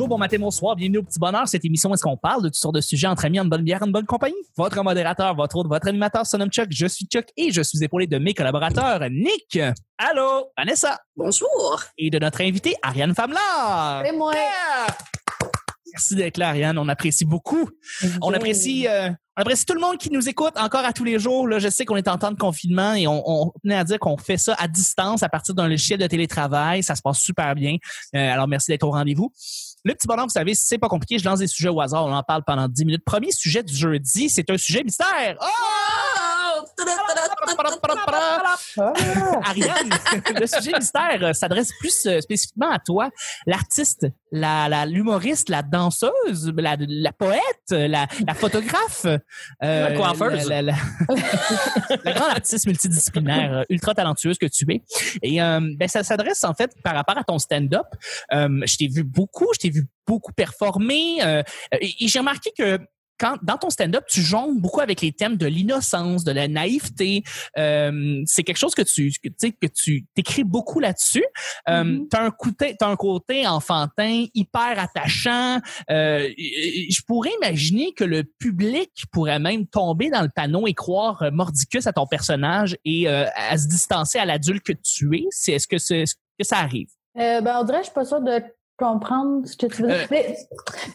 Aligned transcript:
bonjour, 0.00 0.08
bon 0.08 0.18
matin, 0.18 0.38
bonsoir, 0.38 0.76
bienvenue 0.76 0.96
au 0.96 1.02
Petit 1.02 1.18
Bonheur. 1.18 1.46
Cette 1.46 1.62
émission, 1.66 1.92
est-ce 1.92 2.02
qu'on 2.02 2.16
parle 2.16 2.42
de 2.42 2.48
toutes 2.48 2.56
sortes 2.56 2.74
de 2.74 2.80
sujets 2.80 3.06
entre 3.06 3.26
amis, 3.26 3.38
en 3.38 3.44
bonne 3.44 3.60
bière, 3.60 3.82
en 3.82 3.88
bonne 3.88 4.06
compagnie? 4.06 4.32
Votre 4.56 4.82
modérateur, 4.82 5.36
votre 5.36 5.56
autre, 5.56 5.68
votre 5.68 5.88
animateur 5.88 6.24
se 6.24 6.38
nomme 6.38 6.48
Chuck, 6.48 6.68
je 6.70 6.86
suis 6.86 7.04
Chuck 7.04 7.26
et 7.36 7.52
je 7.52 7.60
suis 7.60 7.84
épaulé 7.84 8.06
de 8.06 8.16
mes 8.16 8.32
collaborateurs, 8.32 8.98
Nick. 9.10 9.58
Allô, 9.98 10.46
Vanessa. 10.56 10.98
Bonjour. 11.14 11.82
Et 11.98 12.08
de 12.08 12.18
notre 12.18 12.40
invité, 12.40 12.76
Ariane 12.80 13.14
Famlar. 13.14 14.02
C'est 14.06 14.12
moi. 14.12 14.32
Yeah! 14.32 14.86
Merci 15.92 16.14
d'être 16.14 16.38
là, 16.38 16.48
Ariane. 16.48 16.78
On 16.78 16.88
apprécie 16.88 17.26
beaucoup. 17.26 17.68
On 18.22 18.32
apprécie, 18.32 18.86
euh, 18.88 19.10
on 19.36 19.42
apprécie 19.42 19.66
tout 19.66 19.74
le 19.74 19.80
monde 19.80 19.98
qui 19.98 20.10
nous 20.10 20.30
écoute 20.30 20.54
encore 20.56 20.84
à 20.84 20.94
tous 20.94 21.04
les 21.04 21.18
jours. 21.18 21.46
Là, 21.46 21.58
je 21.58 21.68
sais 21.68 21.84
qu'on 21.84 21.96
est 21.96 22.08
en 22.08 22.16
temps 22.16 22.30
de 22.30 22.38
confinement 22.38 22.94
et 22.94 23.06
on, 23.06 23.22
on 23.26 23.52
tenait 23.62 23.76
à 23.76 23.84
dire 23.84 23.98
qu'on 23.98 24.16
fait 24.16 24.38
ça 24.38 24.54
à 24.58 24.66
distance 24.66 25.22
à 25.22 25.28
partir 25.28 25.54
d'un 25.54 25.68
logiciel 25.68 25.98
de 25.98 26.06
télétravail. 26.06 26.82
Ça 26.82 26.94
se 26.94 27.02
passe 27.02 27.18
super 27.18 27.54
bien. 27.54 27.76
Euh, 28.14 28.32
alors, 28.32 28.48
merci 28.48 28.70
d'être 28.70 28.84
au 28.84 28.92
rendez-vous. 28.92 29.30
Le 29.84 29.94
petit 29.94 30.06
bonhomme, 30.06 30.26
vous 30.26 30.32
savez, 30.32 30.54
c'est 30.54 30.78
pas 30.78 30.88
compliqué. 30.88 31.18
Je 31.18 31.24
lance 31.24 31.38
des 31.38 31.46
sujets 31.46 31.70
au 31.70 31.80
hasard. 31.80 32.04
On 32.04 32.12
en 32.12 32.22
parle 32.22 32.42
pendant 32.44 32.68
10 32.68 32.84
minutes. 32.84 33.04
Premier 33.04 33.32
sujet 33.32 33.62
du 33.62 33.74
jeudi, 33.74 34.28
c'est 34.28 34.50
un 34.50 34.58
sujet 34.58 34.82
mystère. 34.84 35.36
Oh! 35.40 35.79
Ariane, 39.44 39.90
le 40.40 40.46
sujet 40.46 40.72
mystère 40.76 41.18
euh, 41.22 41.32
s'adresse 41.32 41.72
plus 41.78 42.06
euh, 42.06 42.20
spécifiquement 42.20 42.70
à 42.70 42.78
toi, 42.78 43.10
l'artiste, 43.46 44.06
la, 44.32 44.86
l'humoriste, 44.86 45.48
la 45.48 45.62
danseuse, 45.62 46.52
la, 46.56 46.76
la 46.78 47.12
poète, 47.12 47.40
la, 47.70 48.06
la 48.26 48.34
photographe, 48.34 49.04
euh, 49.04 49.18
La 49.60 49.92
coiffeuse. 49.96 50.48
la, 50.48 52.12
grande 52.12 52.30
artiste 52.30 52.66
multidisciplinaire, 52.66 53.52
euh, 53.52 53.62
ultra 53.68 53.94
talentueuse 53.94 54.38
que 54.38 54.46
tu 54.46 54.66
es. 54.72 54.82
Et 55.22 55.42
euh, 55.42 55.60
ben, 55.76 55.88
ça 55.88 56.02
s'adresse 56.02 56.44
en 56.44 56.54
fait 56.54 56.72
par 56.82 56.94
rapport 56.94 57.18
à 57.18 57.24
ton 57.24 57.38
stand-up. 57.38 57.86
Euh, 58.32 58.60
je 58.64 58.76
t'ai 58.76 58.88
vu 58.88 59.04
beaucoup, 59.04 59.48
je 59.54 59.60
t'ai 59.60 59.70
vu 59.70 59.86
beaucoup 60.06 60.32
performer, 60.32 61.18
et, 61.80 62.04
et 62.04 62.08
j'ai 62.08 62.18
remarqué 62.18 62.50
que 62.56 62.80
quand 63.20 63.36
dans 63.42 63.58
ton 63.58 63.68
stand-up, 63.70 64.04
tu 64.08 64.22
jongles 64.22 64.58
beaucoup 64.58 64.80
avec 64.80 65.02
les 65.02 65.12
thèmes 65.12 65.36
de 65.36 65.46
l'innocence, 65.46 66.24
de 66.24 66.32
la 66.32 66.48
naïveté. 66.48 67.22
Euh, 67.58 68.22
c'est 68.24 68.42
quelque 68.42 68.58
chose 68.58 68.74
que 68.74 68.82
tu, 68.82 69.12
que, 69.22 69.28
que 69.28 69.66
tu 69.66 70.06
t'écris 70.14 70.44
beaucoup 70.44 70.80
là-dessus. 70.80 71.24
Euh, 71.68 71.90
Mhm. 71.90 72.08
T'as 72.08 72.22
un 72.22 72.30
côté, 72.30 72.76
t'as 72.78 72.88
un 72.88 72.96
côté 72.96 73.46
enfantin, 73.46 74.26
hyper 74.34 74.78
attachant. 74.78 75.58
Euh, 75.90 76.28
je 76.38 77.00
pourrais 77.06 77.30
imaginer 77.42 77.92
que 77.92 78.04
le 78.04 78.24
public 78.24 78.90
pourrait 79.12 79.38
même 79.38 79.66
tomber 79.66 80.10
dans 80.10 80.22
le 80.22 80.28
panneau 80.28 80.66
et 80.66 80.74
croire 80.74 81.22
euh, 81.22 81.30
mordicus 81.30 81.86
à 81.86 81.92
ton 81.92 82.06
personnage 82.06 82.76
et 82.84 83.08
euh, 83.08 83.26
à 83.34 83.56
se 83.58 83.68
distancer 83.68 84.18
à 84.18 84.24
l'adulte 84.24 84.64
que 84.64 84.72
tu 84.72 85.16
es. 85.16 85.24
C'est 85.30 85.52
est-ce 85.52 85.66
que 85.66 85.78
c'est 85.78 86.00
est-ce 86.00 86.14
que 86.38 86.44
ça 86.44 86.58
arrive? 86.58 86.88
Euh, 87.18 87.40
ben, 87.40 87.66
que 87.66 87.76
je 87.76 87.82
suis 87.82 87.92
pas 87.92 88.04
sûre 88.04 88.20
de 88.20 88.40
comprendre 88.80 89.46
ce 89.46 89.56
que 89.56 89.66
tu 89.66 89.82
veux 89.82 89.88
dire. 89.88 89.98
Euh. 90.00 90.06
Mais, 90.10 90.36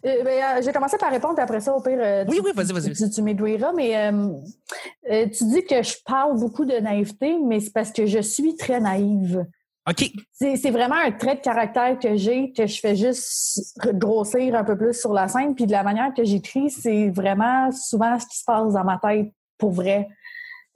euh, 0.06 0.24
ben, 0.24 0.28
euh, 0.28 0.62
je 0.62 0.66
vais 0.66 0.74
commencer 0.74 0.98
par 0.98 1.12
répondre, 1.12 1.36
puis 1.36 1.44
après 1.44 1.60
ça, 1.62 1.74
au 1.74 1.82
pire, 1.82 2.00
euh, 2.00 2.26
Oui, 2.28 2.38
tu, 2.38 2.42
oui, 2.42 2.52
vas-y, 2.54 2.74
vas-y. 2.74 2.94
tu, 2.94 3.10
tu 3.10 3.22
m'aiguilleras. 3.22 3.72
Mais 3.74 3.96
euh, 4.08 5.28
tu 5.30 5.46
dis 5.46 5.64
que 5.64 5.82
je 5.84 5.96
parle 6.06 6.40
beaucoup 6.40 6.66
de 6.66 6.76
naïveté, 6.78 7.38
mais 7.46 7.60
c'est 7.60 7.72
parce 7.72 7.92
que 7.92 8.06
je 8.06 8.20
suis 8.20 8.56
très 8.56 8.80
naïve. 8.80 9.46
OK. 9.88 10.10
C'est 10.34 10.56
c'est 10.56 10.72
vraiment 10.72 10.96
un 10.96 11.12
trait 11.12 11.36
de 11.36 11.42
caractère 11.42 12.00
que 12.00 12.16
j'ai, 12.16 12.52
que 12.52 12.66
je 12.66 12.80
fais 12.80 12.96
juste 12.96 13.78
grossir 13.94 14.56
un 14.56 14.64
peu 14.64 14.76
plus 14.76 15.00
sur 15.00 15.14
la 15.14 15.28
scène. 15.28 15.54
Puis 15.54 15.68
de 15.68 15.72
la 15.72 15.84
manière 15.84 16.12
que 16.14 16.24
j'écris, 16.24 16.72
c'est 16.72 17.10
vraiment 17.10 17.72
souvent 17.72 18.20
ce 18.20 18.26
qui 18.26 18.40
se 18.40 18.44
passe 18.44 18.74
dans 18.74 18.84
ma 18.84 18.98
tête 18.98 19.32
pour 19.60 19.72
vrai. 19.72 20.08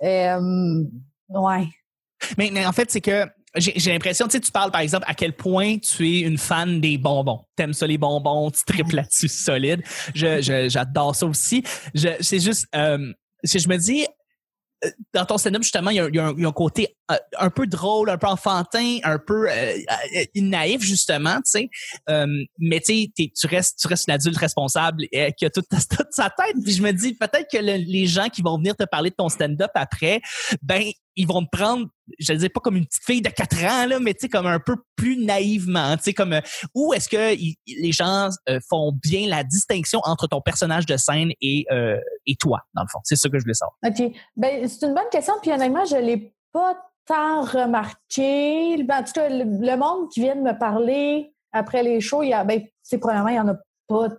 Ouais. 0.02 1.68
Mais, 2.38 2.50
mais 2.52 2.66
en 2.66 2.72
fait, 2.72 2.92
c'est 2.92 3.02
que 3.02 3.26
j'ai 3.56 3.74
j'ai 3.76 3.92
l'impression, 3.92 4.28
tu 4.28 4.34
sais, 4.34 4.40
tu 4.40 4.52
parles 4.52 4.72
par 4.72 4.82
exemple 4.82 5.06
à 5.08 5.14
quel 5.14 5.34
point 5.34 5.78
tu 5.78 6.08
es 6.08 6.20
une 6.22 6.38
fan 6.38 6.80
des 6.80 6.98
bonbons. 6.98 7.42
T'aimes 7.56 7.74
ça 7.74 7.88
les 7.88 7.98
bonbons, 7.98 8.52
tu 8.52 8.64
triples 8.66 8.96
là-dessus 8.98 9.28
solide. 9.28 9.82
J'adore 10.14 11.16
ça 11.16 11.26
aussi. 11.26 11.64
C'est 11.96 12.40
juste, 12.40 12.68
euh, 12.76 13.12
si 13.44 13.60
je 13.60 13.68
me 13.70 13.78
dis, 13.78 14.06
euh, 14.86 14.90
dans 15.14 15.26
ton 15.26 15.38
stand-up, 15.38 15.62
justement, 15.62 15.90
il 15.90 15.98
y 15.98 16.00
a, 16.00 16.08
il 16.08 16.16
y 16.16 16.20
a 16.20 16.28
un, 16.28 16.34
il 16.38 16.42
y 16.42 16.46
a 16.46 16.48
un 16.48 16.54
côté 16.54 16.96
euh, 17.12 17.16
un 17.38 17.50
peu 17.50 17.68
drôle, 17.68 18.10
un 18.10 18.18
peu 18.18 18.28
enfantin, 18.28 19.00
un 19.04 19.20
peu 19.20 19.50
euh, 19.50 19.74
euh, 20.16 20.24
naïf, 20.36 20.82
justement, 20.82 21.36
tu 21.38 21.42
sais. 21.46 21.70
Euh, 22.10 22.28
mais 22.60 22.80
tu 22.80 23.10
sais, 23.18 23.32
tu 23.38 23.48
restes, 23.48 23.78
tu 23.80 23.88
restes 23.88 24.08
une 24.08 24.14
adulte 24.14 24.38
responsable 24.38 25.04
et 25.12 25.34
qui 25.34 25.46
a 25.46 25.50
toute, 25.50 25.66
toute 25.90 26.08
sa 26.12 26.30
tête. 26.30 26.56
Puis 26.64 26.74
je 26.74 26.82
me 26.82 26.92
dis, 26.94 27.14
peut-être 27.14 27.50
que 27.52 27.58
le- 27.58 27.84
les 27.84 28.06
gens 28.06 28.30
qui 28.30 28.42
vont 28.42 28.58
venir 28.58 28.76
te 28.76 28.86
parler 28.86 29.10
de 29.10 29.16
ton 29.16 29.28
stand-up 29.28 29.72
après, 29.76 30.22
ben, 30.62 30.84
ils 31.16 31.28
vont 31.28 31.44
te 31.44 31.50
prendre, 31.52 31.88
je 32.18 32.34
ne 32.34 32.38
dis 32.38 32.50
pas 32.50 32.60
comme 32.60 32.76
une 32.76 32.86
petite 32.86 33.04
fille 33.04 33.22
de 33.22 33.30
4 33.30 33.64
ans, 33.66 33.86
là, 33.88 34.00
mais 34.00 34.14
tu 34.14 34.22
sais, 34.22 34.30
comme 34.30 34.48
un 34.48 34.60
peu 34.60 34.76
plus 34.96 35.18
naïvement, 35.18 35.96
comme, 36.16 36.34
euh, 36.34 36.42
où 36.74 36.94
est-ce 36.94 37.10
que 37.10 37.36
les 37.68 37.92
gens 37.92 38.30
euh, 38.48 38.60
font 38.70 38.92
bien 38.92 39.28
la 39.28 39.44
distinction 39.44 40.00
entre 40.04 40.28
ton 40.28 40.42
personnage 40.42 40.86
de 40.86 40.98
scène 40.98 41.32
et, 41.42 41.66
euh, 41.72 42.00
et 42.26 42.36
toi, 42.36 42.60
dans 42.74 42.84
le 42.84 42.88
fond? 42.92 43.00
C'est 43.04 43.16
ça 43.16 43.30
que 43.30 43.38
je 43.38 43.44
voulais 43.44 43.54
savoir. 43.54 43.76
OK. 43.86 44.16
Ben, 44.36 44.68
c'est 44.68 44.86
une 44.86 44.94
bonne 44.94 45.10
question. 45.12 45.34
Puis 45.42 45.52
honnêtement, 45.52 45.86
je 45.86 45.98
l'ai 45.98 46.34
pas 46.52 46.76
tant 47.06 47.42
remarqué. 47.42 48.82
Ben, 48.84 49.00
en 49.00 49.04
tout 49.04 49.14
cas, 49.14 49.30
le, 49.30 49.76
monde 49.76 50.10
qui 50.12 50.22
vient 50.22 50.36
de 50.36 50.42
me 50.42 50.58
parler 50.58 51.34
après 51.52 51.84
les 51.84 52.00
shows, 52.02 52.24
il 52.24 52.30
y 52.30 52.34
a, 52.34 52.44
ben, 52.44 52.62
c'est 52.84 52.98
probablement, 52.98 53.30
il 53.30 53.36
y 53.36 53.40
en 53.40 53.48
a 53.50 53.56
pas 53.88 54.10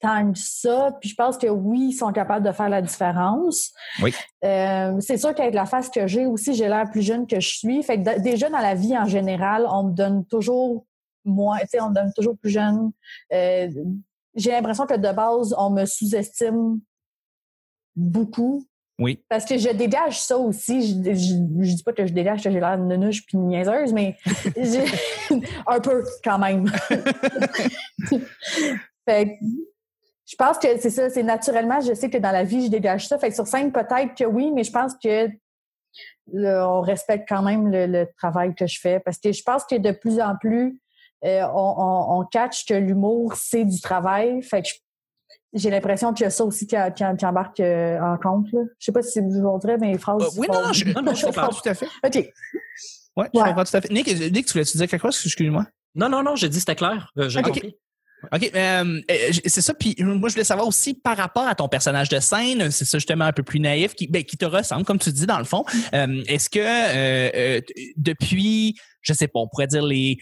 tant 0.00 0.32
que 0.32 0.38
ça. 0.38 0.96
Puis 1.00 1.10
je 1.10 1.14
pense 1.14 1.38
que 1.38 1.46
oui, 1.46 1.88
ils 1.90 1.92
sont 1.92 2.12
capables 2.12 2.46
de 2.46 2.52
faire 2.52 2.68
la 2.68 2.82
différence. 2.82 3.72
Oui. 4.02 4.14
Euh, 4.44 4.98
c'est 5.00 5.16
sûr 5.16 5.34
qu'avec 5.34 5.54
la 5.54 5.66
face 5.66 5.88
que 5.88 6.06
j'ai 6.06 6.26
aussi, 6.26 6.54
j'ai 6.54 6.68
l'air 6.68 6.90
plus 6.90 7.02
jeune 7.02 7.26
que 7.26 7.40
je 7.40 7.48
suis. 7.48 7.82
Fait 7.82 8.02
que 8.02 8.20
déjà 8.20 8.48
dans 8.50 8.58
la 8.58 8.74
vie 8.74 8.96
en 8.96 9.06
général, 9.06 9.66
on 9.70 9.84
me 9.84 9.92
donne 9.92 10.24
toujours 10.26 10.84
moins, 11.24 11.58
tu 11.60 11.66
sais, 11.70 11.80
on 11.80 11.90
me 11.90 11.94
donne 11.94 12.12
toujours 12.14 12.36
plus 12.36 12.50
jeune. 12.50 12.92
Euh, 13.32 13.68
j'ai 14.34 14.50
l'impression 14.50 14.86
que 14.86 14.94
de 14.94 15.12
base, 15.12 15.54
on 15.58 15.70
me 15.70 15.84
sous-estime 15.84 16.80
beaucoup. 17.94 18.64
Oui. 18.98 19.22
Parce 19.28 19.44
que 19.44 19.58
je 19.58 19.68
dégage 19.70 20.20
ça 20.20 20.38
aussi. 20.38 20.80
Je, 20.82 21.12
je, 21.12 21.34
je 21.64 21.74
dis 21.74 21.82
pas 21.82 21.92
que 21.92 22.06
je 22.06 22.12
dégage 22.12 22.42
que 22.42 22.50
j'ai 22.50 22.60
l'air 22.60 22.78
de 22.78 22.84
nunuche 22.84 23.26
puis 23.26 23.36
niaiseuse, 23.36 23.92
mais 23.92 24.16
un 25.66 25.80
peu 25.80 26.02
quand 26.24 26.38
même. 26.38 26.66
fait 29.08 29.38
je 30.26 30.34
pense 30.36 30.58
que 30.58 30.66
c'est 30.80 30.90
ça, 30.90 31.08
c'est 31.08 31.22
naturellement, 31.22 31.80
je 31.80 31.94
sais 31.94 32.10
que 32.10 32.18
dans 32.18 32.32
la 32.32 32.42
vie, 32.44 32.66
je 32.66 32.70
dégage 32.70 33.06
ça. 33.08 33.18
Fait 33.18 33.28
que 33.28 33.34
sur 33.34 33.46
scène, 33.46 33.70
peut-être 33.72 34.14
que 34.16 34.24
oui, 34.24 34.50
mais 34.52 34.64
je 34.64 34.72
pense 34.72 34.92
que 35.02 35.28
là, 36.32 36.68
on 36.70 36.80
respecte 36.80 37.28
quand 37.28 37.42
même 37.42 37.70
le, 37.70 37.86
le 37.86 38.08
travail 38.18 38.54
que 38.54 38.66
je 38.66 38.80
fais. 38.80 38.98
Parce 39.00 39.18
que 39.18 39.32
je 39.32 39.42
pense 39.42 39.64
que 39.64 39.76
de 39.76 39.92
plus 39.92 40.20
en 40.20 40.36
plus, 40.36 40.80
euh, 41.24 41.42
on, 41.54 41.74
on, 41.78 42.20
on 42.20 42.24
catch 42.26 42.66
que 42.66 42.74
l'humour, 42.74 43.34
c'est 43.36 43.64
du 43.64 43.80
travail. 43.80 44.42
Fait 44.42 44.62
que 44.62 44.68
j'ai 45.52 45.70
l'impression 45.70 46.12
qu'il 46.12 46.24
y 46.24 46.26
a 46.26 46.30
ça 46.30 46.44
aussi 46.44 46.66
qui, 46.66 46.76
qui- 46.96 47.04
qui 47.18 47.26
embarque 47.26 47.60
euh, 47.60 47.98
en 48.00 48.18
compte. 48.18 48.50
Là. 48.52 48.60
Je 48.78 48.84
sais 48.86 48.92
pas 48.92 49.02
si 49.02 49.20
vous 49.20 49.58
dirais 49.60 49.78
mes 49.78 49.96
phrases. 49.96 50.22
Euh, 50.22 50.40
oui, 50.40 50.48
non, 50.52 50.60
non, 50.66 50.72
je, 50.72 50.84
non, 50.92 51.02
non, 51.02 51.14
je 51.14 51.24
comprends 51.26 51.48
tout 51.48 51.68
à 51.68 51.74
fait. 51.74 51.86
OK. 52.04 52.14
Ouais, 52.14 52.32
je 53.32 53.40
Ouais. 53.40 53.46
comprends 53.48 53.64
tout 53.64 53.76
à 53.76 53.80
fait. 53.80 53.90
Nick, 53.90 54.06
Nick, 54.08 54.46
tu 54.46 54.52
voulais-tu 54.52 54.76
dire 54.76 54.88
quelque 54.88 55.00
chose? 55.02 55.22
Excuse-moi. 55.24 55.64
Non, 55.94 56.08
non, 56.10 56.22
non, 56.22 56.36
j'ai 56.36 56.48
dit 56.50 56.58
c'était 56.60 56.74
clair. 56.74 57.10
Euh, 57.16 57.28
j'ai 57.30 57.38
Ok. 57.38 57.46
compris. 57.46 57.76
OK, 58.32 58.50
euh, 58.54 59.00
euh, 59.10 59.14
c'est 59.46 59.60
ça. 59.60 59.74
Puis 59.74 59.94
moi, 59.98 60.28
je 60.28 60.34
voulais 60.34 60.44
savoir 60.44 60.66
aussi 60.66 60.94
par 60.94 61.16
rapport 61.16 61.46
à 61.46 61.54
ton 61.54 61.68
personnage 61.68 62.08
de 62.08 62.18
scène, 62.20 62.70
c'est 62.70 62.84
ça 62.84 62.98
justement 62.98 63.24
un 63.26 63.32
peu 63.32 63.42
plus 63.42 63.60
naïf, 63.60 63.94
qui, 63.94 64.06
ben, 64.06 64.24
qui 64.24 64.36
te 64.36 64.44
ressemble, 64.44 64.84
comme 64.84 64.98
tu 64.98 65.12
dis 65.12 65.26
dans 65.26 65.38
le 65.38 65.44
fond. 65.44 65.64
Euh, 65.94 66.22
Est-ce 66.26 66.48
que 66.50 66.58
euh, 66.58 67.30
euh, 67.34 67.60
depuis, 67.96 68.74
je 69.02 69.12
sais 69.12 69.28
pas, 69.28 69.40
on 69.40 69.48
pourrait 69.48 69.66
dire 69.66 69.84
les 69.84 70.18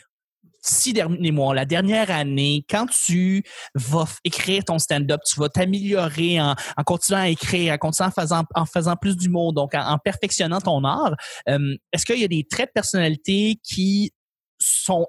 six 0.66 0.94
derniers 0.94 1.30
mois, 1.30 1.54
la 1.54 1.66
dernière 1.66 2.10
année, 2.10 2.64
quand 2.70 2.86
tu 2.86 3.42
vas 3.74 4.06
écrire 4.24 4.64
ton 4.64 4.78
stand-up, 4.78 5.20
tu 5.30 5.38
vas 5.38 5.50
t'améliorer 5.50 6.40
en, 6.40 6.54
en 6.76 6.82
continuant 6.84 7.20
à 7.20 7.28
écrire, 7.28 7.74
en 7.74 7.76
continuant 7.76 8.08
en 8.08 8.20
faisant, 8.22 8.44
en 8.54 8.64
faisant 8.64 8.96
plus 8.96 9.14
d'humour, 9.16 9.52
donc 9.52 9.74
en, 9.74 9.86
en 9.86 9.98
perfectionnant 9.98 10.60
ton 10.60 10.82
art. 10.84 11.14
euh, 11.50 11.76
Est-ce 11.92 12.06
qu'il 12.06 12.18
y 12.18 12.24
a 12.24 12.28
des 12.28 12.44
traits 12.50 12.70
de 12.70 12.72
personnalité 12.72 13.60
qui 13.62 14.12
sont 14.58 15.06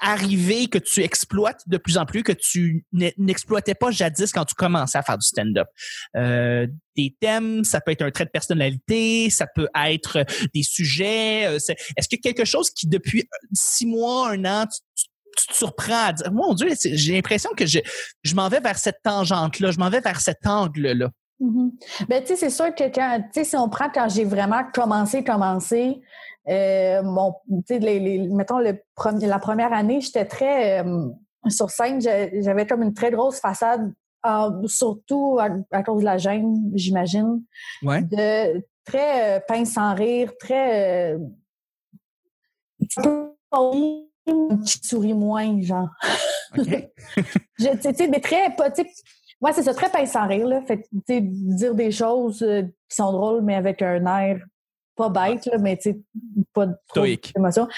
a- 0.00 0.12
arrivés, 0.12 0.66
que 0.68 0.78
tu 0.78 1.02
exploites 1.02 1.60
de 1.66 1.76
plus 1.76 1.98
en 1.98 2.06
plus, 2.06 2.22
que 2.22 2.32
tu 2.32 2.84
n'e- 2.92 3.12
n'exploitais 3.18 3.74
pas 3.74 3.90
jadis 3.90 4.32
quand 4.32 4.44
tu 4.44 4.54
commençais 4.54 4.98
à 4.98 5.02
faire 5.02 5.18
du 5.18 5.26
stand-up? 5.26 5.68
Euh, 6.16 6.66
des 6.96 7.16
thèmes, 7.20 7.64
ça 7.64 7.80
peut 7.80 7.90
être 7.92 8.02
un 8.02 8.10
trait 8.10 8.24
de 8.24 8.30
personnalité, 8.30 9.28
ça 9.30 9.46
peut 9.52 9.68
être 9.86 10.24
des 10.54 10.62
sujets. 10.62 11.46
euh, 11.46 11.58
Est-ce 11.96 12.08
que 12.08 12.16
quelque 12.20 12.44
chose 12.44 12.70
qui, 12.70 12.86
depuis 12.86 13.20
euh, 13.20 13.46
six 13.52 13.86
mois, 13.86 14.30
un 14.30 14.44
an, 14.44 14.66
tu, 14.66 14.80
tu- 14.96 15.08
te 15.48 15.52
surprends 15.52 16.06
à 16.06 16.12
dire, 16.12 16.30
mon 16.32 16.54
Dieu, 16.54 16.68
j'ai 16.80 17.12
l'impression 17.12 17.50
que 17.56 17.66
je, 17.66 17.80
je 18.22 18.34
m'en 18.36 18.48
vais 18.48 18.60
vers 18.60 18.78
cette 18.78 18.98
tangente-là, 19.02 19.72
je 19.72 19.78
m'en 19.78 19.90
vais 19.90 20.00
vers 20.00 20.20
cet 20.20 20.46
angle-là. 20.46 21.10
Mhm. 21.40 21.72
Ben, 22.08 22.22
tu 22.22 22.28
sais, 22.28 22.36
c'est 22.36 22.50
sûr 22.50 22.72
que 22.72 22.84
quand, 22.84 23.20
tu 23.34 23.44
si 23.44 23.56
on 23.56 23.68
prend 23.68 23.90
quand 23.90 24.08
j'ai 24.08 24.24
vraiment 24.24 24.62
commencé, 24.72 25.24
commencé, 25.24 26.00
euh, 26.48 27.02
mon, 27.02 27.34
tu 27.48 27.62
sais, 27.74 27.78
les, 27.78 27.98
les- 28.00 28.28
mettons, 28.28 28.58
le 28.58 28.78
premier, 28.94 29.26
la 29.26 29.38
première 29.38 29.72
année, 29.72 30.00
j'étais 30.00 30.24
très, 30.24 30.84
euh, 30.84 31.08
sur 31.48 31.70
scène, 31.70 32.00
j'a- 32.00 32.40
j'avais 32.40 32.66
comme 32.66 32.82
une 32.82 32.94
très 32.94 33.10
grosse 33.10 33.40
façade, 33.40 33.92
euh, 34.26 34.66
surtout 34.66 35.38
à, 35.40 35.48
à 35.70 35.82
cause 35.82 36.00
de 36.00 36.04
la 36.06 36.18
gêne, 36.18 36.70
j'imagine. 36.74 37.42
Ouais. 37.82 38.02
De 38.02 38.62
très 38.84 39.36
euh, 39.36 39.40
pince 39.46 39.72
sans 39.72 39.94
rire, 39.94 40.32
très, 40.38 41.14
euh, 41.14 41.18
qui 44.64 44.78
sourit 44.86 45.14
moins, 45.14 45.60
genre. 45.62 45.88
OK. 46.58 46.66
Je, 47.58 47.68
tu 47.80 47.94
sais, 47.94 48.08
mais 48.08 48.20
très, 48.20 48.54
pas, 48.54 48.70
tu 48.70 48.82
sais, 48.82 48.90
moi, 49.40 49.52
c'est 49.52 49.62
ça, 49.62 49.74
très 49.74 49.90
pince 49.90 50.12
sans 50.12 50.26
rire, 50.26 50.46
là. 50.46 50.62
Fait 50.62 50.86
tu 51.06 51.20
dire 51.20 51.74
des 51.74 51.90
choses 51.90 52.42
euh, 52.42 52.62
qui 52.62 52.96
sont 52.96 53.12
drôles, 53.12 53.42
mais 53.42 53.54
avec 53.54 53.82
un 53.82 54.04
air 54.06 54.38
pas 54.96 55.08
bête, 55.08 55.46
là, 55.46 55.58
mais 55.58 55.76
tu 55.76 55.90
sais, 55.90 56.00
pas 56.52 56.66
trop 56.88 57.04
d'émotion. 57.34 57.68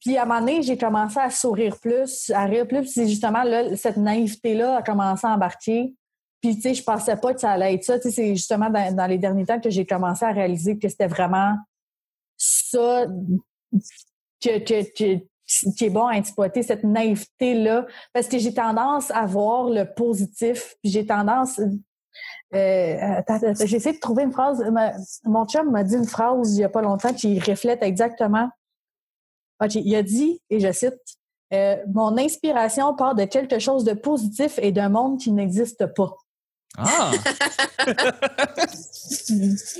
Puis 0.00 0.16
à 0.16 0.22
un 0.22 0.26
moment 0.26 0.40
donné, 0.40 0.62
j'ai 0.62 0.76
commencé 0.76 1.18
à 1.18 1.30
sourire 1.30 1.78
plus, 1.80 2.30
à 2.34 2.44
rire 2.44 2.66
plus. 2.68 2.86
C'est 2.86 3.08
justement 3.08 3.42
là, 3.42 3.76
cette 3.76 3.96
naïveté-là 3.96 4.76
a 4.76 4.82
commencé 4.82 5.26
à 5.26 5.30
embarquer. 5.30 5.94
Puis, 6.40 6.56
tu 6.56 6.62
sais, 6.62 6.74
je 6.74 6.82
pensais 6.82 7.16
pas 7.16 7.32
que 7.32 7.40
ça 7.40 7.52
allait 7.52 7.74
être 7.74 7.84
ça. 7.84 7.98
Tu 8.00 8.08
sais, 8.08 8.10
c'est 8.10 8.34
justement 8.34 8.68
dans, 8.68 8.94
dans 8.96 9.06
les 9.06 9.18
derniers 9.18 9.46
temps 9.46 9.60
que 9.60 9.70
j'ai 9.70 9.86
commencé 9.86 10.24
à 10.24 10.32
réaliser 10.32 10.76
que 10.76 10.88
c'était 10.88 11.06
vraiment 11.06 11.54
ça 12.36 13.06
que, 14.42 14.58
que, 14.58 14.82
que- 14.92 15.24
qui 15.76 15.84
est 15.84 15.90
bon 15.90 16.06
à 16.06 16.14
exploiter, 16.16 16.64
cette 16.64 16.82
naïveté-là. 16.82 17.86
Parce 18.12 18.26
que 18.26 18.38
j'ai 18.38 18.52
tendance 18.52 19.10
à 19.12 19.24
voir 19.24 19.70
le 19.70 19.84
positif. 19.84 20.74
Puis 20.82 20.90
j'ai 20.90 21.06
tendance... 21.06 21.60
Euh, 22.54 23.22
j'ai 23.64 23.76
essayé 23.76 23.94
de 23.94 24.00
trouver 24.00 24.24
une 24.24 24.32
phrase. 24.32 24.62
Ma- 24.70 24.92
mon 25.24 25.46
chum 25.46 25.70
m'a 25.70 25.84
dit 25.84 25.94
une 25.96 26.06
phrase 26.06 26.56
il 26.56 26.60
y 26.60 26.64
a 26.64 26.68
pas 26.68 26.82
longtemps 26.82 27.12
qui 27.14 27.38
reflète 27.40 27.82
exactement. 27.82 28.48
Il 29.74 29.94
a 29.94 30.02
dit, 30.02 30.40
et 30.50 30.58
je 30.60 30.72
cite, 30.72 30.98
euh, 31.54 31.76
Mon 31.92 32.18
inspiration 32.18 32.94
part 32.94 33.14
de 33.14 33.24
quelque 33.24 33.58
chose 33.58 33.84
de 33.84 33.92
positif 33.92 34.58
et 34.60 34.72
d'un 34.72 34.88
monde 34.88 35.18
qui 35.20 35.30
n'existe 35.32 35.86
pas. 35.94 36.16
Ah! 36.78 37.10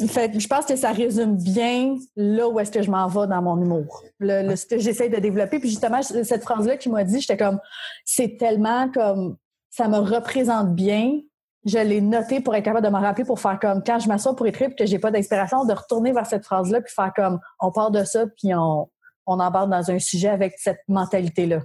Fait 0.08 0.38
je 0.38 0.46
pense 0.46 0.66
que 0.66 0.76
ça 0.76 0.92
résume 0.92 1.36
bien 1.36 1.96
là 2.16 2.48
où 2.48 2.60
est-ce 2.60 2.70
que 2.70 2.82
je 2.82 2.90
m'en 2.90 3.06
vais 3.08 3.26
dans 3.26 3.42
mon 3.42 3.60
humour. 3.60 4.02
Le, 4.18 4.46
le- 4.48 4.56
ce 4.56 4.66
que 4.66 4.78
j'essaie 4.78 5.08
de 5.08 5.16
développer. 5.18 5.58
Puis 5.58 5.70
justement, 5.70 6.02
cette 6.02 6.42
phrase-là 6.42 6.76
qu'il 6.76 6.92
m'a 6.92 7.04
dit, 7.04 7.20
j'étais 7.20 7.36
comme, 7.36 7.58
c'est 8.04 8.36
tellement 8.38 8.90
comme, 8.90 9.36
ça 9.70 9.88
me 9.88 9.98
représente 9.98 10.74
bien. 10.74 11.20
Je 11.64 11.78
l'ai 11.78 12.00
noté 12.00 12.40
pour 12.40 12.54
être 12.56 12.64
capable 12.64 12.84
de 12.84 12.90
m'en 12.90 13.00
rappeler 13.00 13.24
pour 13.24 13.38
faire 13.40 13.58
comme, 13.60 13.82
quand 13.84 13.98
je 14.00 14.08
m'assois 14.08 14.34
pour 14.34 14.46
écrire 14.46 14.68
puis 14.68 14.76
que 14.76 14.86
j'ai 14.86 14.98
pas 14.98 15.10
d'inspiration, 15.10 15.64
de 15.64 15.72
retourner 15.72 16.12
vers 16.12 16.26
cette 16.26 16.44
phrase-là 16.44 16.80
puis 16.80 16.92
faire 16.94 17.12
comme, 17.14 17.38
on 17.60 17.70
part 17.70 17.90
de 17.92 18.02
ça 18.04 18.24
puis 18.36 18.52
on, 18.54 18.90
on 19.26 19.38
embarque 19.40 19.70
dans 19.70 19.90
un 19.90 19.98
sujet 20.00 20.28
avec 20.28 20.54
cette 20.58 20.80
mentalité-là. 20.88 21.60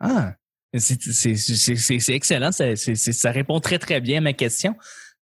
Ah! 0.00 0.32
C'est 0.76 1.00
c'est- 1.00 1.34
c'est- 1.36 1.76
c'est- 1.76 1.98
c'est 1.98 2.12
excellent. 2.14 2.52
Ça, 2.52 2.76
ça 2.76 3.30
répond 3.30 3.58
très, 3.58 3.78
très 3.78 4.02
bien 4.02 4.18
à 4.18 4.20
ma 4.20 4.32
question. 4.34 4.74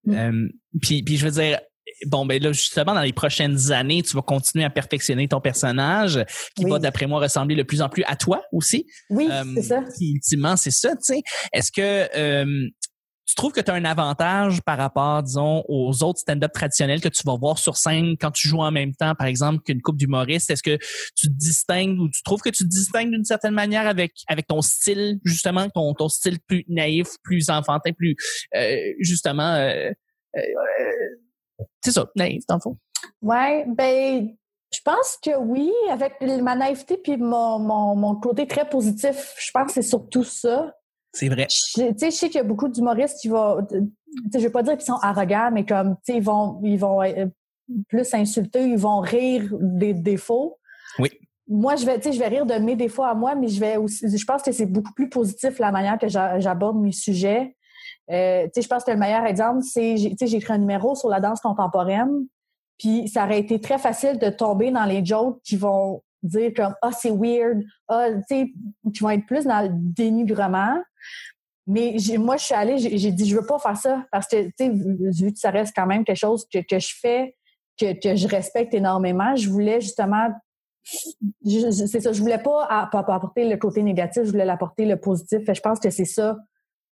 Mm. 0.04 0.14
Euh, 0.14 0.48
puis, 0.82 1.04
puis 1.04 1.16
je 1.18 1.24
veux 1.24 1.30
dire, 1.30 1.60
bon, 2.08 2.26
ben 2.26 2.42
là, 2.42 2.50
justement, 2.50 2.94
dans 2.94 3.00
les 3.02 3.12
prochaines 3.12 3.70
années, 3.70 4.02
tu 4.02 4.16
vas 4.16 4.22
continuer 4.22 4.64
à 4.64 4.70
perfectionner 4.70 5.28
ton 5.28 5.40
personnage 5.40 6.24
qui 6.56 6.64
Oui. 6.64 6.70
va, 6.72 6.80
d'après 6.80 7.06
moi, 7.06 7.20
ressembler 7.20 7.54
de 7.54 7.62
plus 7.62 7.80
en 7.80 7.88
plus 7.88 8.02
à 8.08 8.16
toi 8.16 8.42
aussi. 8.50 8.88
Oui, 9.08 9.28
Euh, 9.30 9.44
c'est 9.54 9.62
ça. 9.62 9.82
Puis, 9.96 10.14
ultimement, 10.14 10.56
c'est 10.56 10.72
ça, 10.72 10.90
tu 10.96 10.96
sais. 11.02 11.22
Est-ce 11.52 11.70
que 11.70 12.08
euh, 12.18 12.68
tu 13.26 13.34
trouves 13.34 13.52
que 13.52 13.60
tu 13.60 13.70
as 13.70 13.74
un 13.74 13.84
avantage 13.84 14.62
par 14.62 14.78
rapport, 14.78 15.22
disons, 15.22 15.64
aux 15.68 16.02
autres 16.02 16.20
stand-up 16.20 16.52
traditionnels 16.52 17.00
que 17.00 17.08
tu 17.08 17.22
vas 17.24 17.36
voir 17.36 17.58
sur 17.58 17.76
scène 17.76 18.16
quand 18.20 18.30
tu 18.30 18.48
joues 18.48 18.60
en 18.60 18.70
même 18.70 18.94
temps, 18.94 19.14
par 19.14 19.26
exemple, 19.26 19.62
qu'une 19.62 19.82
coupe 19.82 19.96
d'humoristes? 19.96 20.50
Est-ce 20.50 20.62
que 20.62 20.78
tu 21.16 21.28
te 21.28 21.32
distingues 21.32 21.98
ou 21.98 22.08
tu 22.08 22.22
trouves 22.22 22.40
que 22.40 22.50
tu 22.50 22.64
te 22.64 22.68
distingues 22.68 23.10
d'une 23.10 23.24
certaine 23.24 23.54
manière 23.54 23.86
avec 23.86 24.12
avec 24.28 24.46
ton 24.46 24.62
style, 24.62 25.18
justement, 25.24 25.68
ton, 25.68 25.92
ton 25.94 26.08
style 26.08 26.38
plus 26.40 26.64
naïf, 26.68 27.08
plus 27.24 27.50
enfantin, 27.50 27.92
plus 27.92 28.16
euh, 28.54 28.92
justement 29.00 29.54
euh, 29.54 29.90
euh, 30.36 30.40
euh, 30.40 31.64
c'est 31.84 31.92
ça, 31.92 32.06
naïf, 32.16 32.44
dans 32.48 32.56
le 32.56 32.60
fond? 32.60 32.76
Ouais, 33.22 33.64
ben, 33.66 34.28
je 34.72 34.80
pense 34.84 35.18
que 35.22 35.36
oui, 35.38 35.72
avec 35.90 36.20
ma 36.20 36.56
naïveté 36.56 36.96
puis 36.96 37.16
mon, 37.16 37.58
mon, 37.58 37.96
mon 37.96 38.16
côté 38.16 38.46
très 38.46 38.68
positif, 38.68 39.34
je 39.38 39.50
pense 39.52 39.68
que 39.68 39.72
c'est 39.74 39.82
surtout 39.82 40.24
ça. 40.24 40.74
C'est 41.18 41.28
vrai. 41.28 41.46
Je- 41.50 41.92
Tu 41.92 41.98
sais, 41.98 42.10
je 42.10 42.16
sais 42.16 42.26
qu'il 42.28 42.36
y 42.36 42.40
a 42.40 42.44
beaucoup 42.44 42.68
d'humoristes 42.68 43.18
qui 43.20 43.28
vont, 43.28 43.64
tu 43.66 43.76
sais, 44.32 44.38
je 44.38 44.44
vais 44.44 44.50
pas 44.50 44.62
dire 44.62 44.74
qu'ils 44.76 44.84
sont 44.86 44.98
arrogants, 45.02 45.50
mais 45.52 45.64
comme, 45.64 45.96
tu 46.04 46.12
sais, 46.12 46.18
ils 46.18 46.22
vont, 46.22 46.60
ils 46.62 46.76
vont 46.78 47.02
euh, 47.02 47.26
plus 47.88 48.12
insulter, 48.14 48.66
ils 48.68 48.76
vont 48.76 49.00
rire 49.00 49.48
des 49.60 49.94
défauts. 49.94 50.58
Oui. 50.98 51.08
Moi, 51.48 51.76
je 51.76 51.86
vais, 51.86 51.96
tu 51.98 52.08
sais, 52.08 52.12
je 52.12 52.18
vais 52.18 52.28
rire 52.28 52.44
de 52.44 52.54
mes 52.54 52.76
défauts 52.76 53.04
à 53.04 53.14
moi, 53.14 53.34
mais 53.34 53.48
je 53.48 53.58
vais 53.60 53.76
aussi, 53.76 54.06
je 54.16 54.24
pense 54.24 54.42
que 54.42 54.52
c'est 54.52 54.66
beaucoup 54.66 54.92
plus 54.92 55.08
positif 55.08 55.58
la 55.58 55.72
manière 55.72 55.98
que 55.98 56.08
j'a- 56.08 56.38
j'aborde 56.38 56.78
mes 56.80 56.92
sujets. 56.92 57.56
Euh, 58.10 58.44
tu 58.44 58.50
sais, 58.54 58.62
je 58.62 58.68
pense 58.68 58.84
que 58.84 58.90
le 58.90 58.96
meilleur 58.98 59.24
exemple, 59.24 59.62
c'est, 59.62 59.96
j'ai- 59.96 60.10
tu 60.10 60.16
sais, 60.18 60.26
j'ai 60.26 60.36
écrit 60.36 60.52
un 60.52 60.58
numéro 60.58 60.94
sur 60.94 61.08
la 61.08 61.20
danse 61.20 61.40
contemporaine, 61.40 62.26
puis 62.78 63.08
ça 63.08 63.24
aurait 63.24 63.38
été 63.40 63.60
très 63.60 63.78
facile 63.78 64.18
de 64.18 64.28
tomber 64.28 64.70
dans 64.70 64.84
les 64.84 65.04
jokes 65.04 65.40
qui 65.44 65.56
vont 65.56 66.02
dire 66.22 66.52
comme 66.56 66.74
ah 66.82 66.90
c'est 66.92 67.10
weird, 67.10 67.62
ah 67.88 68.08
tu 68.12 68.22
sais, 68.28 68.52
qui 68.92 69.00
vont 69.02 69.10
être 69.10 69.26
plus 69.26 69.44
dans 69.44 69.62
le 69.62 69.70
dénigrement. 69.72 70.76
Mais 71.66 71.96
moi, 72.18 72.36
je 72.36 72.44
suis 72.44 72.54
allée, 72.54 72.78
j'ai 72.78 73.10
dit, 73.10 73.28
je 73.28 73.36
veux 73.36 73.44
pas 73.46 73.58
faire 73.58 73.76
ça 73.76 74.04
parce 74.12 74.28
que, 74.28 74.44
tu 74.46 74.52
sais, 74.58 74.68
vu 74.70 75.32
que 75.32 75.38
ça 75.38 75.50
reste 75.50 75.72
quand 75.74 75.86
même 75.86 76.04
quelque 76.04 76.16
chose 76.18 76.46
que, 76.52 76.58
que 76.60 76.78
je 76.78 76.94
fais, 77.00 77.36
que, 77.78 77.92
que 78.00 78.14
je 78.16 78.28
respecte 78.28 78.72
énormément, 78.72 79.34
je 79.34 79.48
voulais 79.50 79.80
justement, 79.80 80.28
je- 80.84 81.70
je- 81.72 81.86
c'est 81.86 82.00
ça, 82.00 82.12
je 82.12 82.20
voulais 82.20 82.38
pas, 82.38 82.66
app- 82.70 82.94
app- 82.94 83.08
apporter 83.10 83.48
le 83.48 83.56
côté 83.56 83.82
négatif, 83.82 84.22
je 84.24 84.30
voulais 84.30 84.44
l'apporter 84.44 84.86
le 84.86 84.96
positif. 84.96 85.44
Que 85.44 85.54
je 85.54 85.60
pense 85.60 85.80
que 85.80 85.90
c'est 85.90 86.04
ça, 86.04 86.36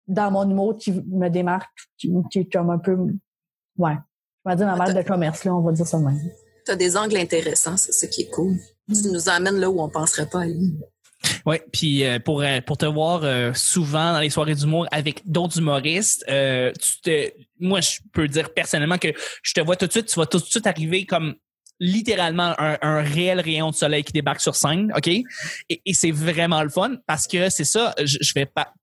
dans 0.07 0.31
mon 0.31 0.49
humour, 0.49 0.77
qui 0.77 0.91
me 0.93 1.27
démarque, 1.29 1.69
qui, 1.97 2.11
qui 2.31 2.39
est 2.39 2.51
comme 2.51 2.69
un 2.69 2.79
peu, 2.79 2.93
ouais, 2.95 3.97
on 4.45 4.49
va 4.49 4.55
dire 4.55 4.65
ma 4.67 4.75
marque 4.77 4.93
de 4.93 5.01
commerce, 5.03 5.43
là, 5.43 5.53
on 5.55 5.61
va 5.61 5.71
dire 5.73 5.85
ça 5.85 5.99
même. 5.99 6.17
Tu 6.65 6.71
as 6.71 6.75
des 6.75 6.95
angles 6.95 7.17
intéressants, 7.17 7.75
c'est 7.75 7.91
ça 7.91 8.07
qui 8.07 8.21
est 8.21 8.29
cool. 8.29 8.55
Tu 8.87 9.09
nous 9.11 9.27
emmènes 9.29 9.57
là 9.57 9.69
où 9.69 9.81
on 9.81 9.89
penserait 9.89 10.27
pas 10.27 10.41
aller. 10.41 10.71
Oui, 11.45 11.57
puis 11.71 12.03
euh, 12.03 12.19
pour 12.19 12.41
euh, 12.41 12.61
pour 12.61 12.77
te 12.77 12.85
voir 12.85 13.21
euh, 13.23 13.53
souvent 13.53 14.13
dans 14.13 14.19
les 14.19 14.29
soirées 14.29 14.55
d'humour 14.55 14.87
avec 14.91 15.21
d'autres 15.25 15.59
humoristes, 15.59 16.25
euh, 16.29 16.71
tu 16.79 17.01
te, 17.01 17.31
moi 17.59 17.81
je 17.81 17.99
peux 18.11 18.27
dire 18.27 18.53
personnellement 18.53 18.97
que 18.97 19.09
je 19.43 19.53
te 19.53 19.61
vois 19.61 19.75
tout 19.75 19.87
de 19.87 19.91
suite, 19.91 20.07
tu 20.07 20.19
vas 20.19 20.25
tout 20.25 20.39
de 20.39 20.45
suite 20.45 20.67
arriver 20.67 21.05
comme 21.05 21.35
littéralement 21.79 22.53
un, 22.59 22.77
un 22.81 23.01
réel 23.01 23.39
rayon 23.39 23.71
de 23.71 23.75
soleil 23.75 24.03
qui 24.03 24.13
débarque 24.13 24.41
sur 24.41 24.55
scène, 24.55 24.91
ok? 24.95 25.07
Et, 25.07 25.25
et 25.69 25.93
c'est 25.93 26.11
vraiment 26.11 26.63
le 26.63 26.69
fun 26.69 26.97
parce 27.07 27.27
que 27.27 27.49
c'est 27.49 27.65
ça, 27.65 27.93
je, 28.03 28.17
je 28.21 28.33
vais 28.35 28.45
pas, 28.45 28.73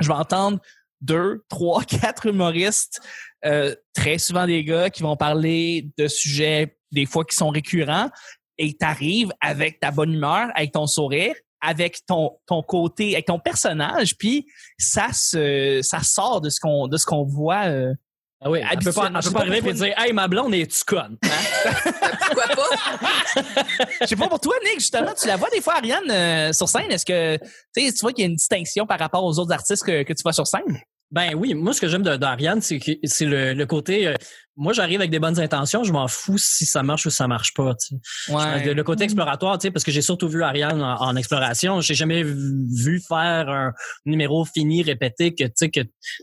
je 0.00 0.08
vais 0.08 0.14
entendre 0.14 0.60
deux, 1.00 1.44
trois, 1.48 1.84
quatre 2.00 2.26
humoristes, 2.26 3.00
euh, 3.44 3.74
très 3.94 4.18
souvent 4.18 4.46
des 4.46 4.64
gars 4.64 4.90
qui 4.90 5.02
vont 5.02 5.16
parler 5.16 5.88
de 5.98 6.08
sujets 6.08 6.76
des 6.92 7.06
fois 7.06 7.24
qui 7.24 7.36
sont 7.36 7.50
récurrents 7.50 8.10
et 8.58 8.74
t'arrives 8.74 9.32
avec 9.40 9.80
ta 9.80 9.90
bonne 9.90 10.12
humeur, 10.12 10.48
avec 10.54 10.72
ton 10.72 10.86
sourire, 10.86 11.34
avec 11.66 11.98
ton 12.06 12.38
ton 12.46 12.62
côté, 12.62 13.14
avec 13.14 13.26
ton 13.26 13.38
personnage, 13.38 14.16
puis 14.16 14.46
ça 14.78 15.08
se 15.12 15.80
ça 15.82 16.00
sort 16.02 16.40
de 16.40 16.48
ce 16.50 16.60
qu'on 16.60 16.86
de 16.88 16.96
ce 16.96 17.04
qu'on 17.04 17.24
voit. 17.24 17.66
euh, 17.66 17.92
Ah 18.40 18.50
oui, 18.50 18.60
elle 18.70 18.78
peut 18.78 18.92
pas, 18.92 19.10
elle 19.14 19.22
je 19.22 19.28
peut 19.28 19.34
pas 19.34 19.40
arriver 19.40 19.70
et 19.70 19.72
dire 19.72 19.94
Hey, 19.98 20.12
ma 20.12 20.28
blonde, 20.28 20.54
es-tu 20.54 20.84
conne? 20.84 21.16
Hein? 21.24 21.80
Pourquoi 22.26 22.48
pas? 22.54 23.62
Je 24.02 24.06
sais 24.06 24.16
pas 24.16 24.28
pour 24.28 24.40
toi, 24.40 24.54
Nick, 24.64 24.80
justement, 24.80 25.12
tu 25.20 25.26
la 25.26 25.36
vois 25.36 25.48
des 25.50 25.60
fois, 25.60 25.76
Ariane, 25.76 26.10
euh, 26.10 26.52
sur 26.52 26.68
scène. 26.68 26.90
Est-ce 26.90 27.06
que 27.06 27.36
tu 27.74 27.86
sais, 27.86 27.92
tu 27.92 28.00
vois 28.00 28.12
qu'il 28.12 28.24
y 28.24 28.26
a 28.26 28.30
une 28.30 28.36
distinction 28.36 28.86
par 28.86 28.98
rapport 28.98 29.24
aux 29.24 29.38
autres 29.38 29.52
artistes 29.52 29.84
que, 29.84 30.02
que 30.02 30.12
tu 30.12 30.22
vois 30.22 30.32
sur 30.32 30.46
scène? 30.46 30.80
Ben 31.10 31.34
oui, 31.36 31.54
moi 31.54 31.72
ce 31.72 31.80
que 31.80 31.88
j'aime 31.88 32.02
d'Ariane, 32.02 32.60
c'est 32.60 32.78
que 32.78 32.92
c'est 33.04 33.26
le, 33.26 33.52
le 33.54 33.66
côté. 33.66 34.08
euh, 34.08 34.14
moi, 34.58 34.72
j'arrive 34.72 35.00
avec 35.00 35.10
des 35.10 35.18
bonnes 35.18 35.38
intentions, 35.38 35.84
je 35.84 35.92
m'en 35.92 36.08
fous 36.08 36.38
si 36.38 36.64
ça 36.64 36.82
marche 36.82 37.04
ou 37.04 37.10
ça 37.10 37.28
marche 37.28 37.52
pas. 37.52 37.74
tu 37.74 37.96
sais. 38.26 38.74
Le, 38.74 38.82
côté 38.84 39.04
exploratoire, 39.04 39.58
tu 39.58 39.64
sais, 39.66 39.70
parce 39.70 39.84
que 39.84 39.90
j'ai 39.90 40.00
surtout 40.00 40.28
vu 40.28 40.42
Ariane 40.42 40.80
en, 40.80 40.96
en 40.98 41.14
exploration. 41.16 41.82
J'ai 41.82 41.92
jamais 41.94 42.22
vu 42.24 43.00
faire 43.06 43.50
un 43.50 43.72
numéro 44.06 44.46
fini, 44.46 44.82
répété, 44.82 45.34
que 45.34 45.44
tu 45.44 45.52
sais 45.56 45.68
que, 45.68 45.80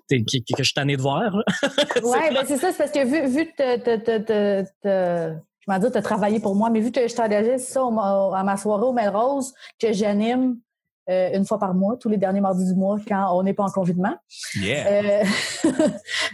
que, 0.10 0.16
que 0.18 0.58
je 0.58 0.64
suis 0.64 0.74
tanné 0.74 0.98
de 0.98 1.02
voir. 1.02 1.32
Ouais, 2.04 2.34
ben 2.34 2.44
c'est 2.48 2.58
ça, 2.58 2.72
c'est 2.72 2.78
parce 2.78 2.92
que 2.92 3.06
vu, 3.06 3.28
vu 3.30 3.46
que 3.46 3.78
te, 3.78 3.98
te, 3.98 4.64
te, 4.84 5.34
je 5.66 5.72
m'en 5.72 5.80
dire, 5.80 5.92
tu 5.92 5.98
as 5.98 6.02
travaillé 6.02 6.40
pour 6.40 6.56
moi, 6.56 6.70
mais 6.72 6.80
vu 6.80 6.92
que 6.92 7.08
je 7.08 7.14
t'engageais, 7.16 7.58
c'est 7.60 7.74
ça, 7.74 7.82
à 7.82 8.44
ma 8.44 8.58
soirée 8.58 8.84
au 8.84 8.94
Melrose, 8.94 9.54
que 9.80 9.94
j'anime 9.94 10.58
euh, 11.10 11.32
une 11.34 11.46
fois 11.46 11.60
par 11.60 11.74
mois, 11.74 11.98
tous 11.98 12.10
les 12.10 12.18
derniers 12.18 12.40
mardis 12.40 12.66
du 12.66 12.76
mois, 12.76 12.98
quand 13.08 13.38
on 13.38 13.44
n'est 13.44 13.54
pas 13.54 13.64
en 13.64 13.72
confinement. 13.72 14.16
Yeah. 14.56 14.88
Euh, 14.88 15.24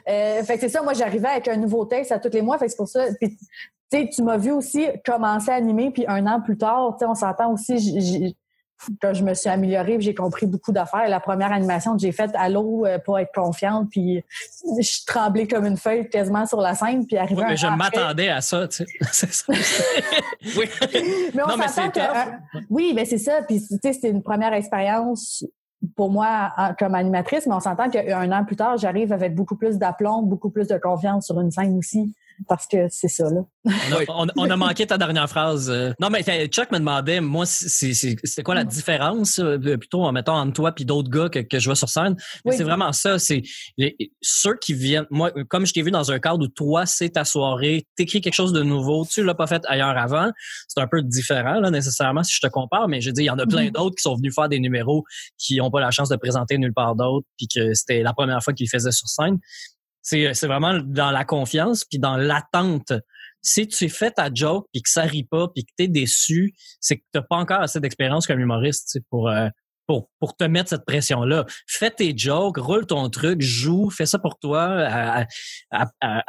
euh, 0.10 0.44
fait 0.44 0.56
que 0.56 0.60
c'est 0.62 0.70
ça, 0.70 0.84
moi, 0.84 0.94
j'arrivais 0.94 1.28
avec 1.28 1.48
un 1.48 1.58
nouveau 1.58 1.86
texte 1.86 2.12
à 2.12 2.20
tous 2.20 2.32
les 2.32 2.42
mois, 2.42 2.58
fait 2.58 2.66
que 2.66 2.72
c'est 2.72 2.78
pour 2.78 2.88
ça. 2.88 3.06
Puis, 3.20 3.36
tu 3.36 3.38
sais, 3.92 4.10
tu 4.14 4.22
m'as 4.22 4.38
vu 4.38 4.52
aussi 4.52 4.88
commencer 5.04 5.50
à 5.50 5.56
animer, 5.56 5.90
puis 5.90 6.06
un 6.08 6.28
an 6.28 6.42
plus 6.42 6.58
tard, 6.58 6.96
tu 6.98 7.00
sais, 7.00 7.06
on 7.06 7.16
s'entend 7.16 7.52
aussi, 7.52 8.36
quand 9.02 9.14
je 9.14 9.24
me 9.24 9.34
suis 9.34 9.50
améliorée, 9.50 9.98
j'ai 10.00 10.14
compris 10.16 10.46
beaucoup 10.46 10.72
d'affaires. 10.72 11.08
La 11.10 11.20
première 11.20 11.52
animation 11.52 11.96
que 11.96 12.02
j'ai 12.02 12.12
faite, 12.12 12.32
allô, 12.36 12.86
euh, 12.86 12.98
pour 13.00 13.20
être 13.20 13.32
confiante, 13.34 13.90
puis 13.90 14.24
je 14.80 15.06
tremblais 15.06 15.48
comme 15.48 15.66
une 15.66 15.78
feuille 15.78 16.10
quasiment 16.10 16.46
sur 16.46 16.62
la 16.62 16.76
scène, 16.76 17.06
puis 17.06 17.18
arrivé 17.18 17.42
mais 17.44 17.52
un 17.52 17.56
je 17.56 17.68
m'attendais 17.68 18.30
à 18.30 18.42
ça, 18.42 18.68
tu 18.68 18.78
sais. 18.78 18.86
C'est 19.12 19.34
ça. 19.34 19.46
oui. 20.58 20.70
mais 21.34 21.44
on 21.44 21.58
mais 21.58 21.68
c'est 21.68 21.92
que, 21.92 22.00
euh, 22.00 22.32
oui, 22.70 22.94
mais 22.96 23.06
c'est 23.06 23.18
ça. 23.18 23.42
Puis, 23.48 23.60
tu 23.60 23.78
sais, 23.82 23.94
c'était 23.94 24.10
une 24.10 24.24
première 24.24 24.54
expérience 24.54 25.44
pour 25.96 26.10
moi 26.12 26.52
en- 26.58 26.74
comme 26.74 26.96
animatrice, 26.96 27.46
mais 27.48 27.56
on 27.56 27.60
s'entend 27.60 27.90
qu'un 27.90 28.32
an 28.32 28.46
plus 28.46 28.56
tard, 28.56 28.78
j'arrive 28.78 29.12
avec 29.14 29.36
beaucoup 29.36 29.56
plus 29.56 29.78
d'aplomb, 29.78 30.24
beaucoup 30.24 30.50
plus 30.50 30.68
de 30.68 30.78
confiance 30.78 31.26
sur 31.26 31.40
une 31.40 31.52
scène 31.52 31.78
aussi. 31.78 32.14
Parce 32.48 32.68
que 32.68 32.88
c'est 32.90 33.08
ça, 33.08 33.26
là. 33.30 33.42
On 34.10 34.50
a, 34.50 34.56
manqué 34.56 34.88
ta 34.88 34.98
dernière 34.98 35.30
phrase. 35.30 35.70
Euh. 35.70 35.92
Non, 36.00 36.10
mais 36.10 36.24
Chuck 36.48 36.72
me 36.72 36.80
demandait, 36.80 37.22
moi, 37.22 37.46
c'est 37.46 38.44
quoi 38.44 38.56
la 38.56 38.64
mm. 38.64 38.68
différence, 38.68 39.40
euh, 39.40 39.58
plutôt, 39.58 40.04
en 40.04 40.12
mettant 40.12 40.40
entre 40.40 40.54
toi 40.54 40.72
puis 40.72 40.86
d'autres 40.86 41.10
gars 41.10 41.30
que, 41.30 41.40
que 41.40 41.60
je 41.60 41.66
vois 41.66 41.76
sur 41.76 41.90
scène? 41.90 42.16
C'est 42.52 42.64
vraiment 42.64 42.92
ça. 42.92 43.20
C'est 43.20 43.44
ceux 44.22 44.56
qui 44.56 44.74
viennent. 44.74 45.08
Moi, 45.10 45.32
comme 45.50 45.66
je 45.66 45.74
t'ai 45.74 45.82
vu 45.82 45.92
dans 45.92 46.12
un 46.12 46.20
cadre 46.20 46.44
où 46.44 46.48
toi, 46.48 46.86
c'est 46.86 47.10
ta 47.10 47.26
soirée, 47.26 47.86
t'écris 47.96 48.22
quelque 48.22 48.34
chose 48.34 48.54
de 48.54 48.64
nouveau, 48.64 49.06
tu 49.06 49.24
l'as 49.24 49.36
pas 49.36 49.48
fait 49.48 49.64
ailleurs 49.68 49.98
avant. 49.98 50.32
C'est 50.68 50.82
un 50.82 50.88
peu 50.88 51.02
différent, 51.02 51.60
là, 51.60 51.70
nécessairement, 51.72 52.24
si 52.24 52.36
je 52.36 52.42
te 52.42 52.52
compare, 52.52 52.88
mais 52.88 53.02
je 53.02 53.12
dis, 53.12 53.22
il 53.22 53.26
y 53.26 53.30
en 53.30 53.40
a 53.40 53.46
plein 53.46 53.68
mm. 53.68 53.72
d'autres 53.72 53.96
qui 53.96 54.04
sont 54.04 54.16
venus 54.16 54.34
faire 54.34 54.50
des 54.50 54.60
numéros 54.60 55.04
qui 55.38 55.58
n'ont 55.58 55.72
pas 55.72 55.82
la 55.82 55.92
chance 55.92 56.10
de 56.10 56.16
présenter 56.16 56.58
nulle 56.58 56.74
part 56.74 56.96
d'autre, 56.96 57.28
puis 57.38 57.48
que 57.48 57.74
c'était 57.74 58.02
la 58.02 58.14
première 58.14 58.42
fois 58.44 58.54
qu'ils 58.54 58.70
faisaient 58.70 58.92
sur 58.92 59.08
scène. 59.08 59.38
C'est, 60.10 60.34
c'est 60.34 60.48
vraiment 60.48 60.80
dans 60.84 61.12
la 61.12 61.24
confiance 61.24 61.86
puis 61.86 62.00
dans 62.00 62.18
l'attente. 62.18 62.94
Si 63.44 63.68
tu 63.68 63.90
fais 63.90 64.10
ta 64.10 64.34
joke 64.34 64.66
puis 64.74 64.82
que 64.82 64.90
ça 64.90 65.04
rit 65.04 65.24
pas 65.24 65.48
puis 65.54 65.66
que 65.66 65.72
t'es 65.78 65.88
déçu, 65.88 66.56
c'est 66.82 66.98
que 66.98 67.04
t'as 67.12 67.22
pas 67.22 67.36
encore 67.36 67.62
assez 67.62 67.80
d'expérience 67.80 68.26
comme 68.26 68.40
humoriste 68.40 69.00
pour 69.12 69.30
euh, 69.30 69.50
pour 69.86 70.10
pour 70.20 70.36
te 70.36 70.44
mettre 70.46 70.70
cette 70.70 70.84
pression 70.84 71.24
là. 71.24 71.46
Fais 71.68 71.92
tes 71.92 72.18
jokes, 72.18 72.58
roule 72.58 72.88
ton 72.88 73.08
truc, 73.10 73.42
joue, 73.42 73.92
fais 73.92 74.08
ça 74.08 74.18
pour 74.18 74.40
toi. 74.40 75.24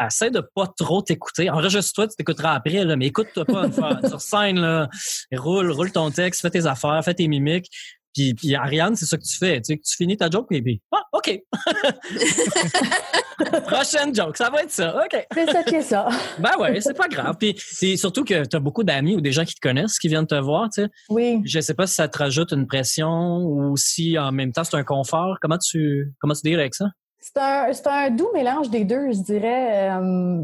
essaie 0.07 0.31
de 0.31 0.41
pas 0.55 0.67
trop 0.67 1.01
t'écouter. 1.01 1.49
Enregistre-toi, 1.49 2.09
tu 2.09 2.17
t'écouteras 2.17 2.53
après 2.53 2.85
là, 2.85 2.97
mais 2.97 3.07
écoute-toi 3.07 3.47
pas 3.47 3.65
une 3.65 3.73
fois 3.73 3.99
sur 4.09 4.21
scène 4.21 4.61
là. 4.61 4.91
Roule, 5.35 5.71
roule 5.71 5.91
ton 5.91 6.11
texte, 6.11 6.43
fais 6.43 6.51
tes 6.51 6.67
affaires, 6.67 7.03
fais 7.03 7.15
tes 7.15 7.29
mimiques. 7.29 7.71
Puis, 8.15 8.35
puis 8.35 8.55
Ariane, 8.55 8.97
c'est 8.97 9.07
ça 9.07 9.17
que 9.17 9.23
tu 9.23 9.37
fais. 9.37 9.61
Tu, 9.61 9.75
sais, 9.75 9.79
tu 9.79 9.97
finis 9.97 10.17
ta 10.17 10.29
joke, 10.29 10.49
et 10.51 10.63
puis, 10.63 10.83
ah, 10.93 11.05
OK. 11.13 11.41
Prochaine 13.67 14.15
joke, 14.15 14.37
ça 14.37 14.51
va 14.51 14.63
être 14.63 14.71
ça. 14.71 15.05
OK. 15.05 15.27
C'est 15.33 15.51
ça 15.51 15.63
qui 15.63 15.77
est 15.77 15.83
ça. 15.83 16.09
ben 16.39 16.51
ouais, 16.59 16.81
c'est 16.81 16.97
pas 16.97 17.09
grave. 17.09 17.37
Puis, 17.39 17.57
surtout 17.97 18.25
que 18.25 18.45
tu 18.45 18.57
as 18.57 18.61
beaucoup 18.61 18.85
d'amis 18.85 19.17
ou 19.17 19.21
des 19.21 19.33
gens 19.33 19.45
qui 19.45 19.55
te 19.55 19.61
connaissent 19.61 19.99
qui 19.99 20.09
viennent 20.09 20.27
te 20.27 20.35
voir, 20.35 20.69
tu 20.71 20.83
sais. 20.83 20.89
Oui. 21.09 21.41
Je 21.45 21.61
sais 21.61 21.75
pas 21.75 21.87
si 21.87 21.95
ça 21.95 22.09
te 22.09 22.19
rajoute 22.19 22.53
une 22.53 22.67
pression 22.67 23.39
ou 23.39 23.77
si 23.77 24.19
en 24.19 24.33
même 24.33 24.53
temps 24.53 24.65
c'est 24.65 24.77
un 24.77 24.85
confort. 24.85 25.39
Comment 25.41 25.59
tu 25.59 26.13
comment 26.21 26.35
tu 26.35 26.43
dirais 26.43 26.63
avec 26.63 26.75
ça? 26.75 26.87
C'est 27.19 27.39
un, 27.39 27.73
c'est 27.73 27.87
un 27.87 28.11
doux 28.11 28.31
mélange 28.33 28.71
des 28.71 28.85
deux, 28.85 29.13
je 29.13 29.23
dirais. 29.23 29.91
Euh, 29.91 30.43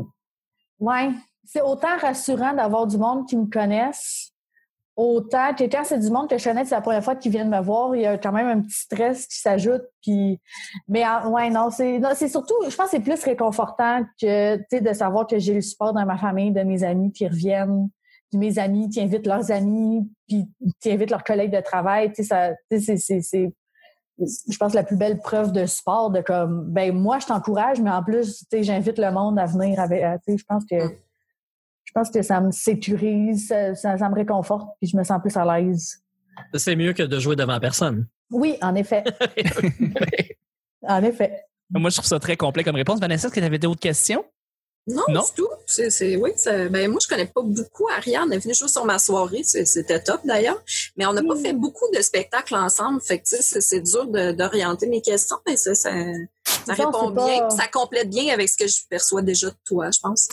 ouais. 0.81 1.11
C'est 1.45 1.63
autant 1.63 1.97
rassurant 2.01 2.55
d'avoir 2.55 2.87
du 2.87 2.99
monde 2.99 3.27
qui 3.29 3.37
me 3.37 3.47
connaisse 3.47 4.33
autant 4.97 5.51
quand 5.59 5.85
c'est 5.85 5.99
du 5.99 6.11
monde 6.11 6.29
que 6.29 6.39
je 6.39 6.45
connais, 6.45 6.65
c'est 6.65 6.75
la 6.75 6.81
première 6.81 7.05
fois 7.05 7.15
qu'ils 7.15 7.31
viennent 7.31 7.51
me 7.51 7.61
voir, 7.61 7.95
il 7.95 8.03
y 8.03 8.07
a 8.07 8.17
quand 8.17 8.33
même 8.33 8.47
un 8.47 8.61
petit 8.63 8.81
stress 8.81 9.27
qui 9.27 9.39
s'ajoute. 9.39 9.83
Puis, 10.03 10.41
mais 10.89 11.05
ouais, 11.27 11.51
non, 11.51 11.71
c'est 11.71 12.01
c'est 12.15 12.29
surtout, 12.29 12.55
je 12.69 12.75
pense, 12.75 12.87
que 12.87 12.97
c'est 12.97 13.01
plus 13.01 13.23
réconfortant 13.23 14.03
que, 14.21 14.57
tu 14.57 14.65
sais, 14.71 14.81
de 14.81 14.93
savoir 14.95 15.27
que 15.27 15.39
j'ai 15.39 15.55
le 15.55 15.61
support 15.61 15.93
dans 15.93 16.07
ma 16.07 16.17
famille, 16.17 16.51
de 16.51 16.63
mes 16.63 16.83
amis 16.83 17.13
qui 17.13 17.29
reviennent, 17.29 17.91
puis 18.31 18.39
mes 18.39 18.59
amis 18.59 18.89
qui 18.89 19.01
invitent 19.01 19.27
leurs 19.27 19.51
amis, 19.53 20.09
puis 20.27 20.49
qui 20.81 20.91
invitent 20.91 21.11
leurs 21.11 21.25
collègues 21.25 21.55
de 21.55 21.61
travail. 21.61 22.13
Tu 22.13 22.23
sais, 22.23 22.29
ça, 22.29 22.51
c'est 22.71 22.97
c'est 23.21 23.53
je 24.19 24.57
pense 24.57 24.73
la 24.73 24.83
plus 24.83 24.97
belle 24.97 25.19
preuve 25.19 25.53
de 25.53 25.67
support 25.67 26.11
de 26.11 26.23
comme 26.23 26.65
ben 26.71 26.95
moi 26.95 27.19
je 27.19 27.27
t'encourage 27.27 27.83
mais 27.83 27.91
en 27.91 28.03
plus 28.03 28.39
tu 28.39 28.47
sais 28.51 28.63
j'invite 28.63 28.99
le 28.99 29.11
monde 29.13 29.39
à 29.39 29.45
venir 29.45 29.79
avec 29.79 30.01
tu 30.25 30.33
sais 30.33 30.39
je 30.39 30.45
pense 30.47 30.65
que 30.65 30.77
je 31.87 31.93
pense 31.93 32.11
que 32.11 32.21
ça 32.23 32.41
me 32.41 32.51
sécurise, 32.51 33.49
ça, 33.49 33.97
me 34.09 34.15
réconforte, 34.15 34.69
puis 34.81 34.91
je 34.91 34.97
me 34.97 35.05
sens 35.05 35.21
plus 35.21 35.37
à 35.37 35.45
l'aise. 35.45 36.03
C'est 36.55 36.77
mieux 36.77 36.93
que 36.93 37.03
de 37.03 37.19
jouer 37.19 37.37
devant 37.37 37.59
personne. 37.59 38.07
Oui, 38.31 38.59
en 38.61 38.75
effet. 38.75 39.03
en 40.83 41.03
effet. 41.03 41.45
Moi, 41.71 41.91
je 41.91 41.97
trouve 41.97 42.07
ça 42.07 42.19
très 42.19 42.37
complet 42.37 42.65
comme 42.65 42.77
réponse. 42.77 43.01
Vanessa, 43.01 43.29
est-ce 43.29 43.35
que 43.35 43.41
tu 43.41 43.47
avais 43.47 43.59
d'autres 43.59 43.81
questions? 43.81 44.25
Non, 44.89 45.03
non, 45.09 45.23
du 45.23 45.33
tout. 45.35 45.49
C'est, 45.67 46.17
oui, 46.17 46.31
ben, 46.71 46.89
moi, 46.89 47.01
je 47.03 47.09
connais 47.09 47.27
pas 47.27 47.43
beaucoup 47.43 47.89
Ariane. 47.89 48.29
Elle 48.31 48.39
est 48.39 48.41
venue 48.41 48.55
jouer 48.55 48.69
sur 48.69 48.85
ma 48.85 49.01
soirée. 49.01 49.43
C'était 49.43 50.01
top, 50.01 50.21
d'ailleurs. 50.25 50.63
Mais 50.97 51.07
on 51.07 51.13
n'a 51.13 51.25
pas 51.25 51.35
fait 51.35 51.53
beaucoup 51.53 51.91
de 51.93 52.01
spectacles 52.01 52.55
ensemble. 52.55 53.01
Fait 53.01 53.19
que, 53.19 53.25
c'est, 53.27 53.81
dur 53.81 54.07
d'orienter 54.07 54.87
mes 54.87 55.03
questions, 55.03 55.39
mais 55.45 55.57
ça, 55.57 55.75
ça, 55.75 55.91
répond 56.69 57.11
bien. 57.11 57.51
Ça 57.51 57.67
complète 57.67 58.11
bien 58.11 58.33
avec 58.33 58.49
ce 58.49 58.57
que 58.57 58.69
je 58.69 58.77
perçois 58.89 59.23
déjà 59.23 59.51
de 59.51 59.57
toi, 59.65 59.91
je 59.91 59.99
pense. 59.99 60.29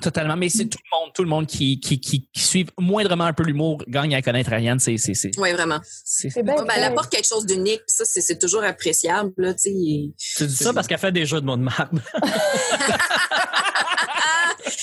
Totalement, 0.00 0.36
mais 0.36 0.48
c'est 0.48 0.66
tout 0.66 0.78
le 0.78 0.98
monde, 0.98 1.12
tout 1.14 1.22
le 1.22 1.28
monde 1.28 1.46
qui, 1.46 1.80
qui, 1.80 2.00
qui, 2.00 2.28
qui 2.32 2.40
suit 2.40 2.66
moindrement 2.78 3.24
un 3.24 3.32
peu 3.32 3.42
l'humour 3.42 3.82
gagne 3.88 4.14
à 4.14 4.22
connaître 4.22 4.52
Ariane. 4.52 4.78
C'est, 4.78 4.96
c'est, 4.96 5.14
c'est. 5.14 5.30
Oui, 5.38 5.52
vraiment. 5.52 5.80
C'est, 6.04 6.42
ben, 6.42 6.64
elle 6.74 6.84
apporte 6.84 7.10
quelque 7.10 7.26
chose 7.26 7.46
d'unique, 7.46 7.82
ça, 7.86 8.04
c'est, 8.04 8.20
c'est 8.20 8.38
toujours 8.38 8.62
appréciable. 8.62 9.32
Là, 9.36 9.54
tu 9.54 9.70
dis 9.70 10.14
ça 10.50 10.72
parce 10.72 10.86
qu'elle 10.86 10.98
fait 10.98 11.12
des 11.12 11.26
jeux 11.26 11.40
de 11.40 11.46
mots 11.46 11.56
de 11.56 11.62
marde. 11.62 12.00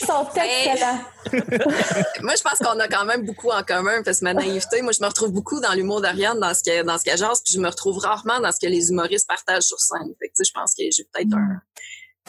sont 0.05 0.27
excellents. 0.36 1.00
moi, 2.22 2.34
je 2.36 2.41
pense 2.41 2.60
qu'on 2.60 2.79
a 2.79 2.88
quand 2.88 3.05
même 3.05 3.25
beaucoup 3.25 3.50
en 3.50 3.63
commun 3.63 4.03
parce 4.03 4.19
que 4.19 4.25
ma 4.25 4.34
naïveté, 4.34 4.81
moi, 4.81 4.91
je 4.91 5.01
me 5.01 5.07
retrouve 5.07 5.31
beaucoup 5.31 5.60
dans 5.60 5.74
l'humour 5.74 6.01
d'Ariane, 6.01 6.39
dans 6.39 6.53
ce 6.53 6.63
que 6.63 6.84
dans 6.84 6.98
ce 6.98 7.03
qu'elle 7.03 7.17
jase, 7.17 7.41
puis 7.43 7.53
je 7.55 7.60
me 7.60 7.67
retrouve 7.67 7.98
rarement 7.98 8.39
dans 8.39 8.51
ce 8.51 8.60
que 8.60 8.67
les 8.67 8.89
humoristes 8.89 9.27
partagent 9.27 9.63
sur 9.63 9.79
scène. 9.79 10.13
Fait 10.19 10.29
que, 10.29 10.43
je 10.43 10.51
pense 10.51 10.74
que 10.75 10.84
j'ai 10.91 11.03
peut-être 11.03 11.34
un, 11.36 11.62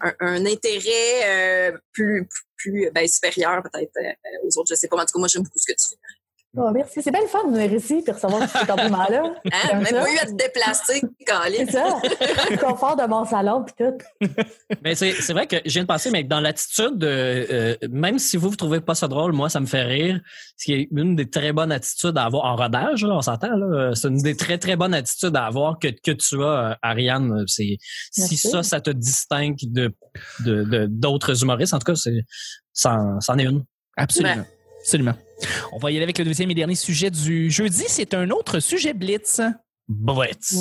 un, 0.03 0.15
un, 0.21 0.47
intérêt 0.47 1.73
euh, 1.73 1.79
plus, 1.93 2.29
plus 2.57 2.91
ben, 2.91 3.07
supérieur 3.09 3.63
peut-être 3.63 3.97
euh, 3.97 4.13
aux 4.45 4.59
autres. 4.59 4.69
Je 4.71 4.75
sais 4.75 4.89
pas. 4.89 4.97
En 4.97 5.01
tout 5.01 5.13
cas, 5.13 5.19
moi, 5.19 5.29
j'aime 5.29 5.43
beaucoup 5.43 5.59
ce 5.59 5.73
que 5.73 5.77
tu 5.77 5.89
fais. 5.91 5.97
Oh, 6.59 6.71
merci. 6.73 7.03
C'est 7.03 7.11
bien 7.11 7.21
le 7.21 7.27
fun 7.27 7.47
de 7.49 7.53
venir 7.53 7.73
ici 7.73 8.03
et 8.07 8.11
recevoir 8.11 8.49
ce 8.49 8.67
compliment-là. 8.67 9.23
Hein? 9.53 9.79
Même 9.79 9.85
pas 9.85 10.11
eu 10.11 10.19
à 10.19 10.27
te 10.27 10.33
déplacer, 10.33 11.03
C'est 11.27 11.71
ça. 11.71 11.97
Le 12.51 12.57
confort 12.61 12.97
de 12.97 13.07
mon 13.07 13.25
salon 13.25 13.65
puis 13.65 13.75
tout. 13.79 14.29
Mais 14.83 14.95
c'est, 14.95 15.13
c'est 15.13 15.33
vrai 15.33 15.47
que 15.47 15.57
je 15.65 15.73
viens 15.73 15.83
de 15.83 15.87
penser, 15.87 16.11
mais 16.11 16.25
dans 16.25 16.41
l'attitude, 16.41 17.03
euh, 17.05 17.77
même 17.91 18.19
si 18.19 18.37
vous 18.37 18.51
ne 18.51 18.55
trouvez 18.55 18.81
pas 18.81 18.95
ça 18.95 19.09
drôle, 19.09 19.33
moi, 19.33 19.49
ça 19.49 19.61
me 19.61 19.67
fait 19.67 19.83
rire. 19.83 20.21
C'est 20.57 20.89
une 20.91 21.17
des 21.17 21.29
très 21.31 21.53
bonnes 21.53 21.73
attitudes 21.73 22.17
à 22.19 22.25
avoir 22.25 22.45
en 22.45 22.57
rodage, 22.57 23.05
là, 23.05 23.15
on 23.15 23.23
s'entend. 23.23 23.55
Là, 23.57 23.95
c'est 23.95 24.09
une 24.09 24.23
des 24.23 24.37
très, 24.37 24.59
très 24.59 24.77
bonnes 24.77 24.95
attitudes 24.95 25.37
à 25.37 25.47
avoir 25.47 25.79
que, 25.79 25.89
que 25.89 26.13
tu 26.13 26.43
as, 26.43 26.79
Ariane. 26.83 27.45
C'est, 27.47 27.79
si 28.11 28.37
ça, 28.37 28.63
ça 28.63 28.81
te 28.81 28.91
distingue 28.91 29.57
de, 29.63 29.95
de, 30.41 30.87
d'autres 30.89 31.43
humoristes, 31.43 31.75
en 31.75 31.79
tout 31.79 31.93
cas, 31.93 31.97
c'est, 31.97 32.25
ça, 32.73 32.99
en 33.29 33.39
est 33.39 33.45
une. 33.45 33.65
Absolument. 33.97 34.45
Absolument. 34.87 35.15
On 35.73 35.79
va 35.79 35.91
y 35.91 35.97
aller 35.97 36.05
avec 36.05 36.17
le 36.17 36.25
deuxième 36.25 36.49
et 36.53 36.55
dernier 36.55 36.77
sujet 36.77 37.11
du 37.11 37.51
jeudi. 37.51 37.83
C'est 37.89 38.15
un 38.15 38.31
autre 38.31 38.61
sujet 38.61 38.95
Blitz. 38.95 39.41
Blitz. 39.89 40.55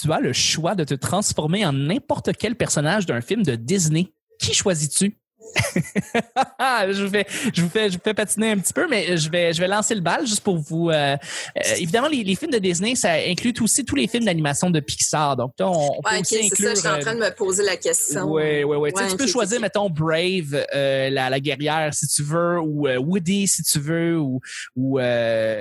Tu 0.00 0.10
as 0.10 0.20
le 0.20 0.32
choix 0.32 0.74
de 0.74 0.82
te 0.82 0.94
transformer 0.94 1.66
en 1.66 1.74
n'importe 1.74 2.30
quel 2.38 2.56
personnage 2.56 3.04
d'un 3.04 3.20
film 3.20 3.42
de 3.42 3.54
Disney. 3.54 4.14
Qui 4.40 4.54
choisis-tu? 4.54 5.18
je 6.92 7.04
vous 7.04 7.10
fais, 7.10 7.26
je 7.54 7.62
vous 7.62 7.68
fais, 7.68 7.90
je 7.90 7.94
vous 7.94 8.02
fais 8.02 8.14
patiner 8.14 8.52
un 8.52 8.58
petit 8.58 8.72
peu, 8.72 8.86
mais 8.88 9.16
je 9.16 9.30
vais, 9.30 9.52
je 9.52 9.60
vais 9.60 9.68
lancer 9.68 9.94
le 9.94 10.00
bal 10.00 10.26
juste 10.26 10.42
pour 10.42 10.58
vous. 10.58 10.90
Euh, 10.90 11.16
euh, 11.56 11.60
évidemment, 11.76 12.08
les, 12.08 12.24
les, 12.24 12.34
films 12.34 12.50
de 12.50 12.58
Disney, 12.58 12.94
ça 12.94 13.12
inclut 13.12 13.54
aussi 13.60 13.84
tous 13.84 13.94
les 13.94 14.08
films 14.08 14.24
d'animation 14.24 14.70
de 14.70 14.80
Pixar. 14.80 15.36
Donc, 15.36 15.52
là, 15.58 15.70
on, 15.70 16.00
peut 16.02 16.18
aussi 16.20 16.38
inclure. 16.38 16.68
Ça, 16.68 16.74
je 16.74 16.80
suis 16.80 16.88
en 16.88 16.98
train 16.98 17.14
de 17.14 17.20
me 17.20 17.34
poser 17.34 17.62
la 17.64 17.76
question. 17.76 18.24
Oui, 18.24 18.64
oui, 18.64 18.76
oui. 18.76 18.90
tu 19.08 19.16
peux 19.16 19.26
choisir, 19.26 19.60
mettons, 19.60 19.88
Brave, 19.88 20.66
euh, 20.74 21.10
la, 21.10 21.30
la, 21.30 21.40
guerrière, 21.40 21.92
si 21.92 22.06
tu 22.08 22.22
veux, 22.22 22.60
ou 22.60 22.88
Woody, 22.88 23.46
si 23.48 23.62
tu 23.62 23.78
veux, 23.78 24.18
ou, 24.18 24.40
ou 24.76 24.98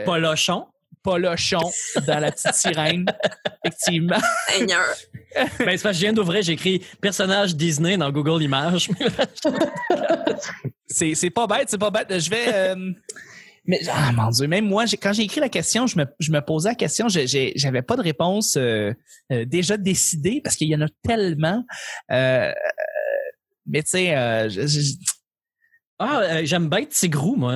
Polochon. 0.06 0.66
Polochon 1.04 1.60
dans 2.08 2.20
la 2.20 2.32
petite 2.32 2.56
sirène, 2.56 3.06
effectivement. 3.66 4.22
Seigneur. 4.48 4.86
Ben, 5.36 5.50
c'est 5.50 5.66
parce 5.66 5.82
que 5.82 5.94
je 5.94 6.00
viens 6.00 6.14
d'ouvrir, 6.14 6.42
j'ai 6.42 6.54
écrit 6.54 6.82
personnage 7.02 7.56
Disney 7.56 7.98
dans 7.98 8.12
Google 8.12 8.42
Images. 8.44 8.90
c'est, 10.88 11.16
c'est 11.16 11.30
pas 11.30 11.48
bête, 11.48 11.70
c'est 11.70 11.78
pas 11.78 11.92
bête. 11.92 12.20
Je 12.20 12.30
vais. 12.30 12.54
Euh, 12.54 12.92
mais 13.66 13.80
ah 13.90 14.12
mon 14.12 14.30
dieu, 14.30 14.48
même 14.48 14.66
moi, 14.66 14.86
quand 15.02 15.14
j'ai 15.14 15.24
écrit 15.24 15.40
la 15.40 15.50
question, 15.50 15.88
je 15.88 15.98
me, 15.98 16.06
je 16.20 16.32
me 16.32 16.42
posais 16.42 16.70
la 16.70 16.76
question, 16.76 17.08
j'avais 17.08 17.82
pas 17.82 17.96
de 17.96 18.02
réponse 18.02 18.58
euh, 18.58 18.92
euh, 19.32 19.46
déjà 19.46 19.78
décidée 19.78 20.42
parce 20.44 20.58
qu'il 20.58 20.68
y 20.68 20.76
en 20.76 20.82
a 20.82 20.90
tellement. 21.04 21.64
mais 22.10 22.54
tu 23.84 23.90
sais, 23.92 24.14
ah, 26.00 26.44
j'aime 26.44 26.70
bien 26.70 26.86
Tigrou, 26.86 27.36
moi. 27.38 27.54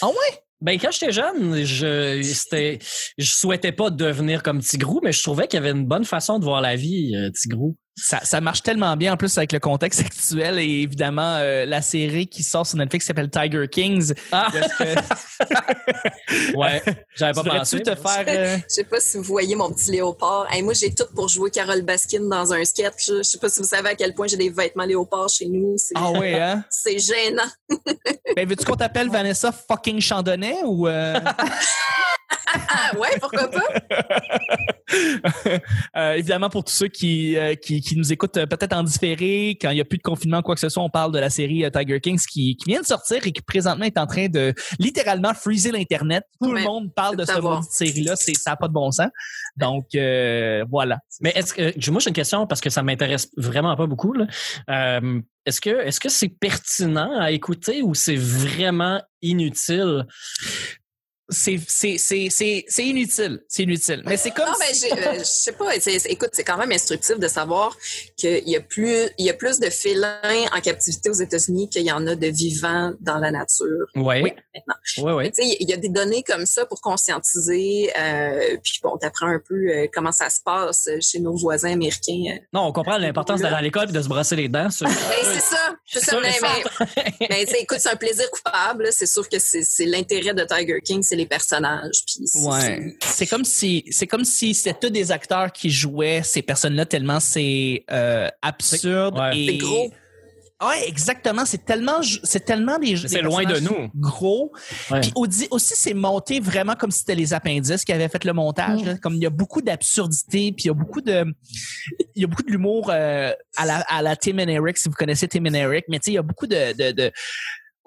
Ah 0.00 0.08
ouais? 0.08 0.44
Ben 0.60 0.78
quand 0.78 0.90
j'étais 0.90 1.12
jeune, 1.12 1.64
je 1.64 2.20
c'était 2.22 2.78
je 3.16 3.32
souhaitais 3.32 3.72
pas 3.72 3.90
devenir 3.90 4.42
comme 4.42 4.60
Tigrou, 4.60 5.00
mais 5.02 5.12
je 5.12 5.22
trouvais 5.22 5.46
qu'il 5.46 5.56
y 5.56 5.62
avait 5.62 5.70
une 5.70 5.86
bonne 5.86 6.04
façon 6.04 6.38
de 6.38 6.44
voir 6.44 6.60
la 6.60 6.76
vie, 6.76 7.16
euh, 7.16 7.30
Tigrou 7.30 7.76
ça, 8.02 8.20
ça 8.24 8.40
marche 8.40 8.62
tellement 8.62 8.96
bien 8.96 9.12
en 9.12 9.16
plus 9.16 9.36
avec 9.38 9.52
le 9.52 9.60
contexte 9.60 10.00
actuel 10.06 10.58
et 10.58 10.82
évidemment 10.82 11.36
euh, 11.36 11.64
la 11.66 11.82
série 11.82 12.26
qui 12.26 12.42
sort 12.42 12.66
sur 12.66 12.78
Netflix 12.78 13.04
qui 13.04 13.08
s'appelle 13.08 13.30
Tiger 13.30 13.68
Kings. 13.68 14.14
Ah. 14.32 14.48
ouais, 16.54 16.82
j'avais 17.16 17.32
pas 17.32 17.44
pensé. 17.44 17.80
te 17.82 17.94
faire. 17.94 18.24
Euh, 18.26 18.56
je 18.56 18.74
sais 18.74 18.84
pas 18.84 19.00
si 19.00 19.16
vous 19.18 19.24
voyez 19.24 19.54
mon 19.54 19.70
petit 19.72 19.92
léopard. 19.92 20.46
Hey, 20.50 20.62
moi 20.62 20.74
j'ai 20.74 20.94
tout 20.94 21.04
pour 21.14 21.28
jouer 21.28 21.50
Carole 21.50 21.82
Baskin 21.82 22.28
dans 22.28 22.52
un 22.52 22.64
sketch. 22.64 23.06
Je 23.08 23.22
sais 23.22 23.38
pas 23.38 23.48
si 23.48 23.60
vous 23.60 23.66
savez 23.66 23.90
à 23.90 23.94
quel 23.94 24.14
point 24.14 24.26
j'ai 24.26 24.36
des 24.36 24.50
vêtements 24.50 24.84
léopard 24.84 25.28
chez 25.28 25.46
nous. 25.46 25.76
Ah 25.94 26.10
ouais 26.12 26.40
hein? 26.40 26.64
C'est 26.70 26.98
gênant. 26.98 27.48
ben 28.36 28.48
veux-tu 28.48 28.64
qu'on 28.64 28.76
t'appelle 28.76 29.08
Vanessa 29.08 29.52
fucking 29.52 30.00
Chandonnet 30.00 30.62
ou? 30.64 30.88
Euh... 30.88 31.18
ouais, 32.98 33.18
pourquoi 33.20 33.48
pas? 33.48 33.66
Euh, 35.96 36.14
évidemment, 36.14 36.48
pour 36.48 36.64
tous 36.64 36.72
ceux 36.72 36.88
qui, 36.88 37.36
euh, 37.36 37.54
qui, 37.54 37.80
qui, 37.80 37.96
nous 37.96 38.12
écoutent 38.12 38.36
euh, 38.36 38.46
peut-être 38.46 38.74
en 38.74 38.82
différé, 38.82 39.58
quand 39.60 39.70
il 39.70 39.74
n'y 39.74 39.80
a 39.80 39.84
plus 39.84 39.98
de 39.98 40.02
confinement, 40.02 40.40
quoi 40.40 40.54
que 40.54 40.60
ce 40.60 40.68
soit, 40.68 40.82
on 40.82 40.88
parle 40.88 41.12
de 41.12 41.18
la 41.18 41.30
série 41.30 41.64
Tiger 41.72 42.00
Kings 42.00 42.20
qui, 42.30 42.56
qui 42.56 42.70
vient 42.70 42.80
de 42.80 42.86
sortir 42.86 43.26
et 43.26 43.32
qui 43.32 43.42
présentement 43.42 43.84
est 43.84 43.98
en 43.98 44.06
train 44.06 44.28
de 44.28 44.54
littéralement 44.78 45.34
freezer 45.34 45.72
l'Internet. 45.72 46.24
Tout 46.40 46.52
le 46.52 46.62
monde 46.62 46.94
parle 46.94 47.16
de 47.16 47.24
cette 47.24 47.42
série-là. 47.70 48.14
C'est, 48.16 48.34
ça 48.34 48.50
n'a 48.50 48.56
pas 48.56 48.68
de 48.68 48.72
bon 48.72 48.90
sens. 48.90 49.08
Donc, 49.56 49.86
voilà. 50.70 50.98
Mais 51.20 51.32
est-ce 51.34 51.54
que, 51.54 51.90
moi, 51.90 52.00
j'ai 52.00 52.10
une 52.10 52.14
question 52.14 52.46
parce 52.46 52.60
que 52.60 52.70
ça 52.70 52.82
m'intéresse 52.82 53.28
vraiment 53.36 53.74
pas 53.76 53.86
beaucoup. 53.86 54.12
Là. 54.12 54.26
est-ce 55.44 55.60
que, 55.60 55.70
est-ce 55.70 56.00
que 56.00 56.08
c'est 56.08 56.28
pertinent 56.28 57.18
à 57.18 57.32
écouter 57.32 57.82
ou 57.82 57.94
c'est 57.94 58.16
vraiment 58.16 59.02
inutile? 59.22 60.06
C'est 61.30 61.54
inutile. 62.84 63.42
C'est 63.48 63.62
inutile. 63.62 64.02
Mais 64.04 64.16
c'est 64.16 64.30
comme 64.30 64.46
non 64.46 64.54
mais 64.58 64.92
euh, 64.92 65.18
je 65.18 65.24
sais 65.24 65.52
pas 65.52 65.74
écoute 65.76 66.30
c'est 66.32 66.44
quand 66.44 66.58
même 66.58 66.72
instructif 66.72 67.18
de 67.18 67.28
savoir 67.28 67.76
qu'il 68.16 68.48
y 68.48 68.56
a 68.56 68.60
plus 68.60 69.08
il 69.18 69.26
y 69.26 69.30
a 69.30 69.34
plus 69.34 69.60
de 69.60 69.70
félins 69.70 70.46
en 70.54 70.60
captivité 70.60 71.08
aux 71.08 71.14
États-Unis 71.14 71.68
qu'il 71.68 71.82
y 71.82 71.92
en 71.92 72.06
a 72.06 72.14
de 72.14 72.26
vivants 72.26 72.92
dans 73.00 73.18
la 73.18 73.30
nature. 73.30 73.86
Ouais. 73.94 74.22
oui 74.22 74.32
maintenant. 74.54 75.06
Ouais, 75.06 75.12
ouais. 75.12 75.32
il 75.38 75.68
y 75.68 75.72
a 75.72 75.76
des 75.76 75.88
données 75.88 76.22
comme 76.22 76.46
ça 76.46 76.66
pour 76.66 76.80
conscientiser 76.80 77.90
euh, 77.98 78.56
puis 78.62 78.80
bon 78.82 78.96
t'apprends 78.96 79.28
un 79.28 79.40
peu 79.46 79.54
euh, 79.54 79.86
comment 79.92 80.12
ça 80.12 80.28
se 80.30 80.40
passe 80.44 80.88
chez 81.00 81.20
nos 81.20 81.36
voisins 81.36 81.72
américains 81.72 82.38
non 82.52 82.62
on 82.62 82.72
comprend 82.72 82.98
l'importance 82.98 83.40
d'aller 83.40 83.56
à 83.56 83.62
l'école 83.62 83.88
et 83.88 83.92
de 83.92 84.02
se 84.02 84.08
brasser 84.08 84.36
les 84.36 84.48
dents 84.48 84.68
c'est 84.70 84.86
ça 84.86 85.76
c'est 85.86 86.00
ça 86.00 86.18
mais, 86.20 86.32
mais, 87.20 87.26
mais 87.30 87.42
écoute 87.60 87.78
c'est 87.80 87.90
un 87.90 87.96
plaisir 87.96 88.28
coupable 88.30 88.88
c'est 88.90 89.06
sûr 89.06 89.28
que 89.28 89.38
c'est 89.38 89.62
c'est 89.62 89.86
l'intérêt 89.86 90.34
de 90.34 90.44
Tiger 90.44 90.80
King 90.84 91.02
c'est 91.02 91.19
les 91.20 91.26
personnages. 91.26 92.04
Puis 92.06 92.24
ouais. 92.42 92.96
C'est 93.00 93.26
comme 93.26 93.44
si 93.44 93.84
c'est 93.90 94.06
comme 94.06 94.24
si 94.24 94.54
c'était 94.54 94.78
tous 94.78 94.90
des 94.90 95.12
acteurs 95.12 95.52
qui 95.52 95.70
jouaient 95.70 96.22
ces 96.22 96.42
personnes-là 96.42 96.86
tellement 96.86 97.20
c'est 97.20 97.84
euh, 97.90 98.28
absurde 98.42 99.20
et 99.34 99.46
c'est 99.46 99.56
gros. 99.58 99.90
Ouais, 100.62 100.86
exactement. 100.86 101.46
C'est 101.46 101.64
tellement, 101.64 102.00
c'est 102.02 102.44
tellement 102.44 102.78
des. 102.78 102.94
C'est 102.96 103.22
loin 103.22 103.44
de 103.44 103.60
nous. 103.60 103.88
Gros. 103.94 104.52
Puis 105.00 105.12
aussi, 105.50 105.74
c'est 105.74 105.94
monté 105.94 106.38
vraiment 106.38 106.74
comme 106.74 106.90
si 106.90 106.98
c'était 106.98 107.14
les 107.14 107.32
appendices 107.32 107.82
qui 107.82 107.92
avaient 107.92 108.10
fait 108.10 108.24
le 108.24 108.34
montage. 108.34 108.82
Mm. 108.82 108.98
Comme 108.98 109.14
il 109.14 109.22
y 109.22 109.26
a 109.26 109.30
beaucoup 109.30 109.62
d'absurdité, 109.62 110.52
puis 110.52 110.64
il 110.64 110.66
y 110.66 110.70
a 110.70 110.74
beaucoup 110.74 111.00
de, 111.00 111.24
il 112.14 112.22
y 112.22 112.24
a 112.24 112.26
beaucoup 112.26 112.42
de 112.42 112.50
l'humour 112.50 112.90
euh, 112.90 113.32
à 113.56 113.64
la 113.64 113.76
à 113.88 114.02
la 114.02 114.16
Tim 114.16 114.38
and 114.38 114.48
Eric 114.48 114.76
si 114.76 114.90
vous 114.90 114.94
connaissez 114.94 115.28
Tim 115.28 115.46
and 115.46 115.54
Eric. 115.54 115.86
Mais 115.88 115.98
tu 115.98 116.06
sais, 116.06 116.10
il 116.12 116.14
y 116.16 116.18
a 116.18 116.22
beaucoup 116.22 116.46
de, 116.46 116.74
de, 116.74 116.92
de 116.92 117.10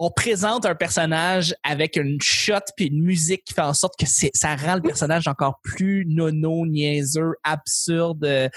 on 0.04 0.12
présente 0.12 0.66
un 0.66 0.76
personnage 0.76 1.56
avec 1.64 1.96
une 1.96 2.20
shot 2.22 2.56
puis 2.76 2.88
une 2.88 3.02
musique 3.02 3.46
qui 3.46 3.54
fait 3.54 3.62
en 3.62 3.74
sorte 3.74 3.94
que 3.98 4.06
ça 4.06 4.56
rend 4.58 4.76
le 4.76 4.82
personnage 4.82 5.30
encore 5.30 5.62
plus 5.64 6.06
nono, 6.06 6.66
niaiseux, 6.66 7.36
absurde 7.46 8.26
euh, 8.26 8.50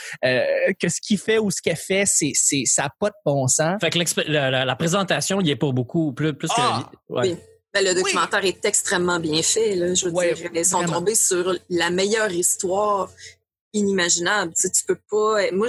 que 0.80 0.88
ce 0.88 1.00
qu'il 1.00 1.18
fait 1.18 1.38
ou 1.38 1.52
ce 1.52 1.62
qu'elle 1.62 1.76
fait, 1.76 2.04
c'est 2.04 2.32
c'est 2.34 2.64
ça 2.66 2.84
n'a 2.84 2.90
pas 2.98 3.10
de 3.10 3.14
bon 3.24 3.46
sens. 3.46 3.76
Fait 3.80 3.90
que 3.90 3.98
la, 4.28 4.76
présentation, 4.76 5.40
il 5.40 5.48
est 5.48 5.56
pour 5.56 5.72
beaucoup 5.72 6.12
plus 6.12 6.34
plus 6.34 6.48
que 6.48 6.54
ah! 6.56 6.90
oui. 7.10 7.36
Ben, 7.72 7.84
le 7.84 7.94
documentaire 7.94 8.44
est 8.44 8.64
extrêmement 8.64 9.20
bien 9.20 9.42
fait. 9.42 9.76
Là, 9.76 9.94
je 9.94 10.06
veux 10.06 10.12
dire, 10.12 10.50
ils 10.52 10.64
sont 10.64 10.84
tombés 10.84 11.14
sur 11.14 11.54
la 11.68 11.90
meilleure 11.90 12.32
histoire 12.32 13.08
inimaginable. 13.72 14.52
Tu, 14.54 14.62
sais, 14.62 14.70
tu 14.70 14.84
peux 14.84 14.98
pas. 15.08 15.52
Moi, 15.52 15.68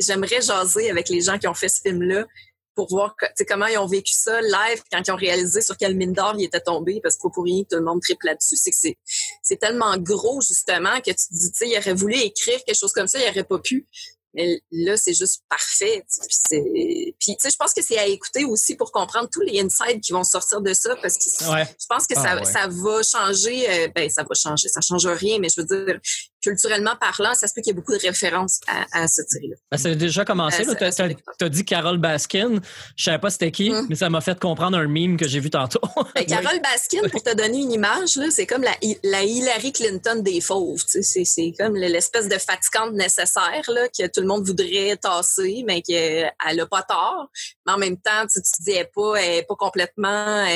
j'aimerais 0.00 0.42
jaser 0.42 0.90
avec 0.90 1.08
les 1.08 1.22
gens 1.22 1.38
qui 1.38 1.46
ont 1.46 1.54
fait 1.54 1.68
ce 1.68 1.80
film-là 1.80 2.26
pour 2.74 2.88
voir 2.88 3.14
comment 3.48 3.66
ils 3.66 3.78
ont 3.78 3.86
vécu 3.86 4.12
ça 4.14 4.40
live 4.40 4.82
quand 4.90 5.02
ils 5.06 5.10
ont 5.12 5.16
réalisé 5.16 5.60
sur 5.62 5.76
quelle 5.76 5.96
mine 5.96 6.12
d'or 6.12 6.34
il 6.38 6.44
était 6.44 6.60
tombé 6.60 7.00
parce 7.02 7.16
qu'il 7.16 7.22
faut 7.22 7.30
pour 7.30 7.44
rien 7.44 7.62
que 7.64 7.68
tout 7.70 7.76
le 7.76 7.84
monde 7.84 8.00
triple 8.00 8.26
là-dessus. 8.26 8.56
C'est 8.56 8.70
que 8.70 8.76
c'est 8.76 8.98
c'est 9.42 9.58
tellement 9.58 9.96
gros 9.98 10.40
justement 10.40 11.00
que 11.00 11.10
tu 11.10 11.28
te 11.28 11.34
dis 11.34 11.52
tu 11.52 11.58
sais 11.58 11.68
il 11.68 11.78
aurait 11.78 11.94
voulu 11.94 12.16
écrire 12.16 12.62
quelque 12.64 12.78
chose 12.78 12.92
comme 12.92 13.06
ça 13.06 13.18
il 13.18 13.28
aurait 13.28 13.44
pas 13.44 13.58
pu. 13.58 13.86
Mais 14.34 14.60
là 14.72 14.96
c'est 14.96 15.14
juste 15.14 15.44
parfait. 15.48 16.04
Puis 16.08 16.38
c'est 16.48 17.14
puis 17.18 17.36
tu 17.36 17.40
sais 17.40 17.50
je 17.50 17.56
pense 17.56 17.72
que 17.72 17.82
c'est 17.82 17.98
à 17.98 18.06
écouter 18.06 18.44
aussi 18.44 18.74
pour 18.74 18.90
comprendre 18.90 19.28
tous 19.32 19.42
les 19.42 19.60
insides 19.60 20.00
qui 20.00 20.12
vont 20.12 20.24
sortir 20.24 20.60
de 20.60 20.74
ça 20.74 20.96
parce 20.96 21.16
que 21.16 21.24
je 21.24 21.86
pense 21.88 22.06
que 22.06 22.14
ça, 22.14 22.38
ah, 22.40 22.44
ça 22.44 22.66
va 22.68 23.02
changer 23.02 23.70
euh, 23.70 23.88
ben 23.94 24.10
ça 24.10 24.22
va 24.22 24.34
changer 24.34 24.68
ça 24.68 24.80
change 24.80 25.06
rien 25.06 25.38
mais 25.38 25.48
je 25.48 25.60
veux 25.60 25.66
dire 25.66 26.00
culturellement 26.44 26.94
parlant, 27.00 27.34
ça 27.34 27.48
se 27.48 27.54
peut 27.54 27.62
qu'il 27.62 27.70
y 27.70 27.74
ait 27.74 27.74
beaucoup 27.74 27.92
de 27.92 28.02
références 28.06 28.60
à, 28.66 29.02
à 29.02 29.08
cette 29.08 29.30
série-là. 29.30 29.56
Ben, 29.70 29.78
ça 29.78 29.88
a 29.88 29.94
déjà 29.94 30.24
commencé. 30.24 30.64
tu 30.66 31.44
as, 31.44 31.48
dit 31.48 31.64
Carole 31.64 31.98
Baskin. 31.98 32.60
Je 32.96 33.04
savais 33.04 33.18
pas 33.18 33.30
c'était 33.30 33.50
qui, 33.50 33.70
hum. 33.70 33.86
mais 33.88 33.94
ça 33.94 34.10
m'a 34.10 34.20
fait 34.20 34.38
comprendre 34.38 34.76
un 34.76 34.86
meme 34.86 35.16
que 35.16 35.26
j'ai 35.26 35.40
vu 35.40 35.50
tantôt. 35.50 35.80
Ben, 36.14 36.26
Carole 36.26 36.60
Baskin, 36.60 37.08
pour 37.08 37.22
te 37.22 37.34
donner 37.34 37.58
une 37.58 37.72
image, 37.72 38.18
c'est 38.30 38.46
comme 38.46 38.62
la, 38.62 38.74
la, 39.02 39.24
Hillary 39.24 39.72
Clinton 39.72 40.20
des 40.22 40.40
fauves. 40.40 40.84
C'est 40.86 41.52
comme 41.58 41.74
l'espèce 41.74 42.28
de 42.28 42.38
fatigante 42.38 42.92
nécessaire 42.92 43.62
là, 43.68 43.88
que 43.88 44.06
tout 44.06 44.20
le 44.20 44.26
monde 44.26 44.46
voudrait 44.46 44.96
tasser, 44.96 45.64
mais 45.66 45.82
qu'elle 45.82 46.32
n'a 46.54 46.66
pas 46.66 46.82
tort. 46.82 47.28
Mais 47.66 47.72
en 47.72 47.78
même 47.78 47.96
temps, 47.96 48.26
tu 48.30 48.40
te 48.40 48.62
dis, 48.62 48.78
pas, 48.94 49.14
elle 49.16 49.38
est 49.38 49.42
pas 49.42 49.56
complètement 49.56 50.46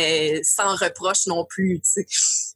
sans 0.42 0.76
reproche 0.76 1.26
non 1.26 1.44
plus. 1.48 1.80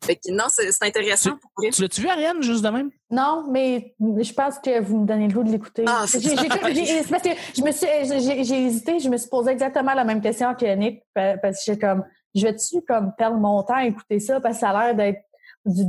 Fait 0.04 0.16
que, 0.16 0.30
non, 0.30 0.44
c'est 0.48 0.70
intéressant. 0.82 1.38
Tu, 1.62 1.70
tu 1.70 1.82
l'as-tu 1.82 2.00
vu, 2.02 2.08
Ariane, 2.08 2.42
juste 2.42 2.62
de 2.62 2.68
même? 2.68 2.90
Non, 3.12 3.46
mais 3.50 3.94
je 4.00 4.32
pense 4.32 4.58
que 4.58 4.80
vous 4.80 5.00
me 5.00 5.06
donnez 5.06 5.28
le 5.28 5.34
goût 5.34 5.44
de 5.44 5.50
l'écouter. 5.52 5.84
Ah, 5.86 6.06
j'ai, 6.10 6.18
je 6.18 7.62
me 7.62 7.70
suis, 7.70 8.44
j'ai, 8.44 8.66
hésité, 8.66 8.98
je 8.98 9.08
me 9.10 9.18
suis 9.18 9.28
posé 9.28 9.50
exactement 9.50 9.92
la 9.92 10.04
même 10.04 10.22
question 10.22 10.54
que 10.54 10.74
Nick, 10.74 11.02
parce 11.14 11.58
que 11.58 11.72
j'ai 11.72 11.78
comme, 11.78 12.04
je 12.34 12.46
vais-tu 12.46 12.80
comme 12.88 13.12
perdre 13.18 13.36
mon 13.36 13.62
temps 13.64 13.74
à 13.74 13.84
écouter 13.84 14.18
ça? 14.18 14.40
Parce 14.40 14.54
que 14.56 14.60
ça 14.60 14.70
a 14.70 14.86
l'air 14.86 14.96
d'être 14.96 15.20
du 15.66 15.84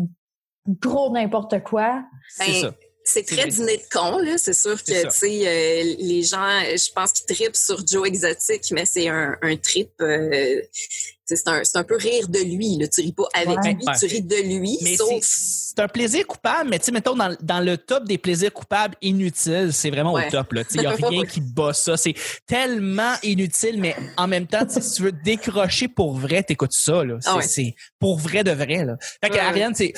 gros 0.67 1.11
n'importe 1.11 1.63
quoi. 1.63 2.03
C'est 2.29 2.45
ben, 2.45 2.61
ça. 2.61 2.73
C'est 3.05 3.25
très 3.25 3.47
dîner 3.47 3.77
de 3.77 3.83
con, 3.91 4.17
là. 4.17 4.37
C'est 4.37 4.53
sûr 4.53 4.81
que, 4.81 5.03
tu 5.03 5.11
sais, 5.11 5.47
euh, 5.47 5.95
les 5.99 6.23
gens, 6.23 6.59
je 6.61 6.91
pense 6.93 7.13
qu'ils 7.13 7.35
tripent 7.35 7.55
sur 7.55 7.85
Joe 7.85 8.07
Exotic, 8.07 8.71
mais 8.71 8.85
c'est 8.85 9.07
un, 9.09 9.35
un 9.41 9.55
trip, 9.57 9.91
euh, 10.01 10.61
c'est 11.25 11.47
un, 11.47 11.61
un 11.75 11.83
peu 11.83 11.95
rire 11.95 12.27
de 12.27 12.39
lui. 12.39 12.77
Là. 12.77 12.87
Tu 12.87 13.01
ris 13.01 13.13
pas 13.13 13.27
avec 13.33 13.57
lui, 13.63 13.85
tu 13.99 14.05
ris 14.05 14.21
de 14.21 14.35
lui. 14.35 14.77
Mais 14.81 14.95
c'est 15.21 15.81
un 15.81 15.87
plaisir 15.87 16.27
coupable, 16.27 16.69
mais 16.69 16.79
tu 16.79 16.85
sais, 16.85 16.91
mettons, 16.91 17.15
dans, 17.15 17.35
dans, 17.41 17.59
le 17.59 17.77
top 17.77 18.05
des 18.05 18.17
plaisirs 18.17 18.53
coupables 18.53 18.95
inutiles, 19.01 19.71
c'est 19.73 19.89
vraiment 19.89 20.13
au 20.13 20.21
top. 20.29 20.53
Il 20.71 20.81
n'y 20.81 20.85
a 20.85 20.91
rien 21.09 21.25
qui 21.25 21.41
bat 21.41 21.73
ça. 21.73 21.97
C'est 21.97 22.13
tellement 22.45 23.13
inutile, 23.23 23.79
mais 23.79 23.95
en 24.17 24.27
même 24.27 24.45
temps, 24.45 24.67
si 24.67 24.93
tu 24.93 25.03
veux 25.03 25.11
décrocher 25.11 25.87
pour 25.87 26.15
vrai, 26.15 26.43
t'écoutes 26.43 26.73
ça. 26.73 27.03
Ah 27.25 27.41
c'est 27.41 27.73
pour 27.99 28.19
vrai 28.19 28.43
de 28.43 28.51
vrai. 28.51 28.85
Là. 28.85 28.97
Fait 29.23 29.29
que, 29.29 29.37
Ariane, 29.37 29.73
tu 29.73 29.91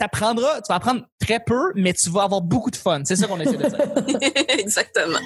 apprendras, 0.00 0.62
tu 0.62 0.68
vas 0.68 0.76
apprendre 0.76 1.02
très 1.20 1.40
peu, 1.40 1.72
mais 1.74 1.92
tu 1.92 2.08
vas 2.10 2.22
avoir 2.22 2.40
beaucoup 2.40 2.70
de 2.70 2.76
fun. 2.76 3.02
C'est 3.04 3.16
ça 3.16 3.26
qu'on 3.26 3.40
essaie 3.40 3.56
de 3.56 3.68
dire. 3.68 4.32
Exactement. 4.48 5.18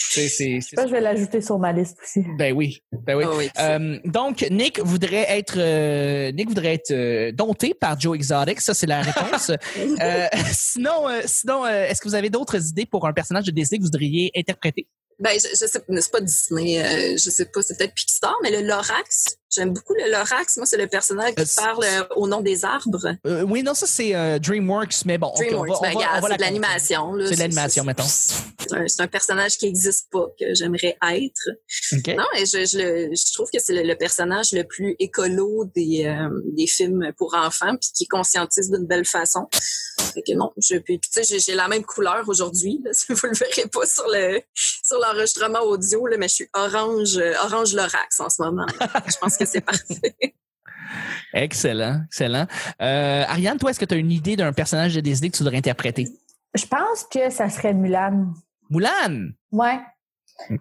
C'est, 0.00 0.28
c'est, 0.28 0.60
je 0.60 0.80
je 0.80 0.92
vais 0.92 1.00
l'ajouter 1.00 1.40
sur 1.40 1.58
ma 1.58 1.72
liste 1.72 1.98
aussi. 2.00 2.24
Ben 2.38 2.54
oui, 2.54 2.82
ben 2.92 3.16
oui. 3.16 3.50
Ah 3.56 3.72
euh, 3.72 3.98
donc 4.04 4.46
Nick 4.48 4.78
voudrait 4.78 5.26
être 5.28 5.56
euh, 5.58 6.30
Nick 6.30 6.48
voudrait 6.48 6.74
être 6.74 6.92
euh, 6.92 7.32
dompté 7.32 7.74
par 7.74 7.98
Joe 7.98 8.14
Exotic, 8.14 8.60
ça 8.60 8.74
c'est 8.74 8.86
la 8.86 9.02
réponse. 9.02 9.50
sinon, 10.52 11.08
sinon, 11.26 11.66
est-ce 11.66 12.00
que 12.00 12.08
vous 12.08 12.14
avez 12.14 12.30
d'autres 12.30 12.68
idées 12.68 12.86
pour 12.86 13.08
un 13.08 13.12
personnage 13.12 13.46
de 13.46 13.50
Disney 13.50 13.78
que 13.78 13.82
vous 13.82 13.88
voudriez 13.88 14.30
interpréter? 14.36 14.86
Ben 15.18 15.32
je, 15.34 15.48
je 15.50 15.56
sais, 15.56 15.66
c'est 15.66 16.12
pas 16.12 16.20
Disney, 16.20 17.16
je 17.16 17.30
sais 17.30 17.46
pas, 17.46 17.60
c'est 17.62 17.76
peut-être 17.76 17.94
Pixar, 17.94 18.36
mais 18.44 18.52
le 18.52 18.68
Lorax, 18.68 19.38
J'aime 19.54 19.72
beaucoup 19.72 19.94
le 19.94 20.10
Lorax. 20.10 20.58
Moi, 20.58 20.66
c'est 20.66 20.76
le 20.76 20.86
personnage 20.86 21.34
qui 21.34 21.42
euh, 21.42 21.46
parle 21.56 21.84
euh, 21.84 22.04
au 22.16 22.28
nom 22.28 22.42
des 22.42 22.66
arbres. 22.66 23.16
Euh, 23.26 23.42
oui, 23.42 23.62
non, 23.62 23.72
ça, 23.72 23.86
c'est 23.86 24.12
DreamWorks, 24.40 25.04
mais 25.06 25.16
bon. 25.16 25.32
DreamWorks, 25.36 25.70
okay, 25.82 25.96
on 25.96 26.20
va, 26.20 26.28
c'est 26.28 26.36
de 26.36 26.42
l'animation. 26.42 27.14
C'est 27.26 27.34
de 27.34 27.40
l'animation, 27.40 27.84
mettons. 27.84 28.04
C'est 28.86 29.02
un, 29.02 29.08
personnage 29.08 29.56
qui 29.58 29.66
n'existe 29.66 30.08
pas, 30.10 30.26
que 30.38 30.54
j'aimerais 30.54 30.96
être. 31.02 31.50
Non, 32.08 32.26
et 32.36 32.46
je, 32.46 32.58
je, 32.60 33.14
je 33.14 33.32
trouve 33.34 33.48
que 33.52 33.60
c'est 33.60 33.82
le, 33.82 33.94
personnage 33.94 34.52
le 34.52 34.64
plus 34.64 34.94
écolo 34.98 35.64
des, 35.74 36.14
des 36.52 36.66
films 36.66 37.12
pour 37.16 37.34
enfants, 37.34 37.76
puis 37.80 37.90
qui 37.94 38.06
conscientise 38.06 38.70
d'une 38.70 38.86
belle 38.86 39.04
façon. 39.04 39.48
Fait 40.14 40.22
que 40.22 40.32
non, 40.36 40.52
je, 40.56 40.76
puis, 40.76 41.00
tu 41.00 41.08
sais, 41.10 41.38
j'ai 41.38 41.54
la 41.54 41.68
même 41.68 41.84
couleur 41.84 42.28
aujourd'hui. 42.28 42.82
Vous 43.08 43.26
le 43.26 43.34
verrez 43.34 43.68
pas 43.72 43.86
sur 43.86 44.06
le 44.08 44.40
sur 44.54 44.98
l'enregistrement 44.98 45.60
audio, 45.60 46.06
là, 46.06 46.16
mais 46.18 46.28
je 46.28 46.34
suis 46.34 46.48
orange, 46.54 47.18
orange 47.44 47.74
Lorax 47.74 48.20
en 48.20 48.28
ce 48.28 48.42
moment. 48.42 48.66
je 48.80 49.16
pense 49.20 49.36
que 49.36 49.44
c'est 49.44 49.60
parfait. 49.60 50.16
Excellent, 51.34 52.02
excellent. 52.06 52.46
Euh, 52.80 53.24
Ariane, 53.26 53.58
toi, 53.58 53.70
est-ce 53.70 53.78
que 53.78 53.84
tu 53.84 53.94
as 53.94 53.98
une 53.98 54.10
idée 54.10 54.36
d'un 54.36 54.52
personnage 54.52 54.94
de 54.94 55.00
Disney 55.00 55.30
que 55.30 55.36
tu 55.36 55.42
voudrais 55.42 55.58
interpréter? 55.58 56.08
Je 56.54 56.64
pense 56.64 57.04
que 57.12 57.30
ça 57.30 57.50
serait 57.50 57.74
Mulan. 57.74 58.32
Mulan? 58.70 59.30
Ouais. 59.52 59.80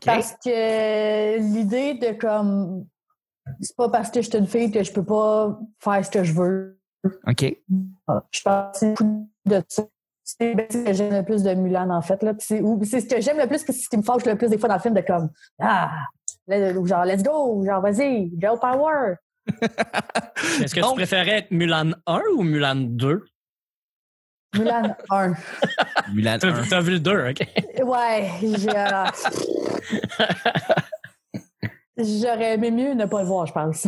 Parce 0.06 0.34
que 0.44 1.40
l'idée 1.40 1.94
de 1.96 2.14
comme 2.14 2.88
c'est 3.62 3.76
pas 3.76 3.90
parce 3.90 4.10
que 4.12 4.22
je 4.22 4.30
suis 4.30 4.38
une 4.38 4.48
fille 4.48 4.72
que 4.72 4.84
je 4.84 4.92
peux 4.92 5.06
pas 5.06 5.60
faire 5.80 6.06
ce 6.06 6.12
que 6.12 6.24
je 6.24 6.34
veux. 6.34 6.80
OK. 7.28 7.56
Je 8.32 8.42
pense 8.44 8.72
que 8.72 8.78
c'est 8.80 8.90
beaucoup 8.90 9.30
de 9.46 9.64
ça. 9.68 9.84
C'est 10.24 10.56
ce 10.70 10.84
que 10.84 10.94
j'aime 10.94 11.14
le 11.14 11.24
plus 11.24 11.42
de 11.44 11.54
Mulan, 11.54 11.90
en 11.90 12.02
fait. 12.02 12.20
C'est 12.40 12.60
ce 12.60 13.08
que 13.08 13.22
j'aime 13.22 13.38
le 13.38 13.48
plus, 13.48 13.60
c'est 13.60 13.72
ce 13.72 13.88
qui 13.88 13.96
me 13.96 14.02
fâche 14.02 14.26
le 14.26 14.36
plus 14.36 14.50
des 14.50 14.58
fois 14.58 14.68
dans 14.68 14.76
le 14.76 14.82
film 14.82 14.94
de 14.94 15.02
comme 15.02 15.30
Ah, 15.58 15.90
genre, 16.50 17.06
let's 17.06 17.24
go, 17.24 17.64
genre, 17.66 17.82
vas-y, 17.82 18.30
go 18.32 18.58
power. 18.60 19.16
Est-ce 20.62 20.76
que 20.76 20.86
tu 20.86 20.96
préférais 20.96 21.40
être 21.40 21.52
Mulan 21.52 21.92
1 22.06 22.22
ou 22.36 22.44
Mulan 22.44 22.76
2? 22.76 23.24
Mulan 24.56 24.96
1. 25.10 25.34
Mulan 26.14 26.38
1. 26.42 26.64
T'as 26.70 26.82
vu 26.82 26.92
le 26.92 27.00
2, 27.00 27.30
OK? 27.30 27.48
Ouais, 27.84 28.32
J'aurais 32.00 32.54
aimé 32.54 32.70
mieux 32.70 32.94
ne 32.94 33.06
pas 33.08 33.22
le 33.22 33.28
voir, 33.28 33.48
je 33.48 33.54
pense. 33.54 33.88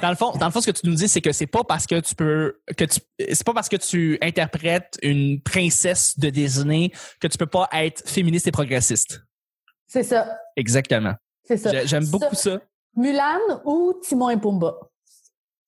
dans 0.00 0.08
le 0.08 0.14
fond, 0.16 0.32
dans 0.32 0.46
le 0.46 0.52
fond, 0.52 0.62
ce 0.62 0.70
que 0.70 0.78
tu 0.78 0.88
nous 0.88 0.94
dis, 0.94 1.08
c'est 1.08 1.20
que 1.20 1.32
c'est 1.32 1.46
pas 1.46 1.62
parce 1.62 1.86
que 1.86 2.00
tu 2.00 2.14
peux 2.14 2.58
que 2.74 2.84
tu 2.84 3.00
c'est 3.18 3.44
pas 3.44 3.52
parce 3.52 3.68
que 3.68 3.76
tu 3.76 4.16
interprètes 4.22 4.96
une 5.02 5.38
princesse 5.42 6.18
de 6.18 6.30
Disney 6.30 6.90
que 7.20 7.26
tu 7.26 7.36
peux 7.36 7.46
pas 7.46 7.68
être 7.72 8.08
féministe 8.08 8.46
et 8.46 8.50
progressiste. 8.50 9.20
C'est 9.86 10.04
ça. 10.04 10.38
Exactement. 10.56 11.14
C'est 11.44 11.58
ça. 11.58 11.84
J'aime 11.84 12.06
beaucoup 12.06 12.34
ça. 12.34 12.60
Mulan 12.96 13.60
ou 13.64 13.92
Timon 14.02 14.30
et 14.30 14.38
Pumba? 14.38 14.74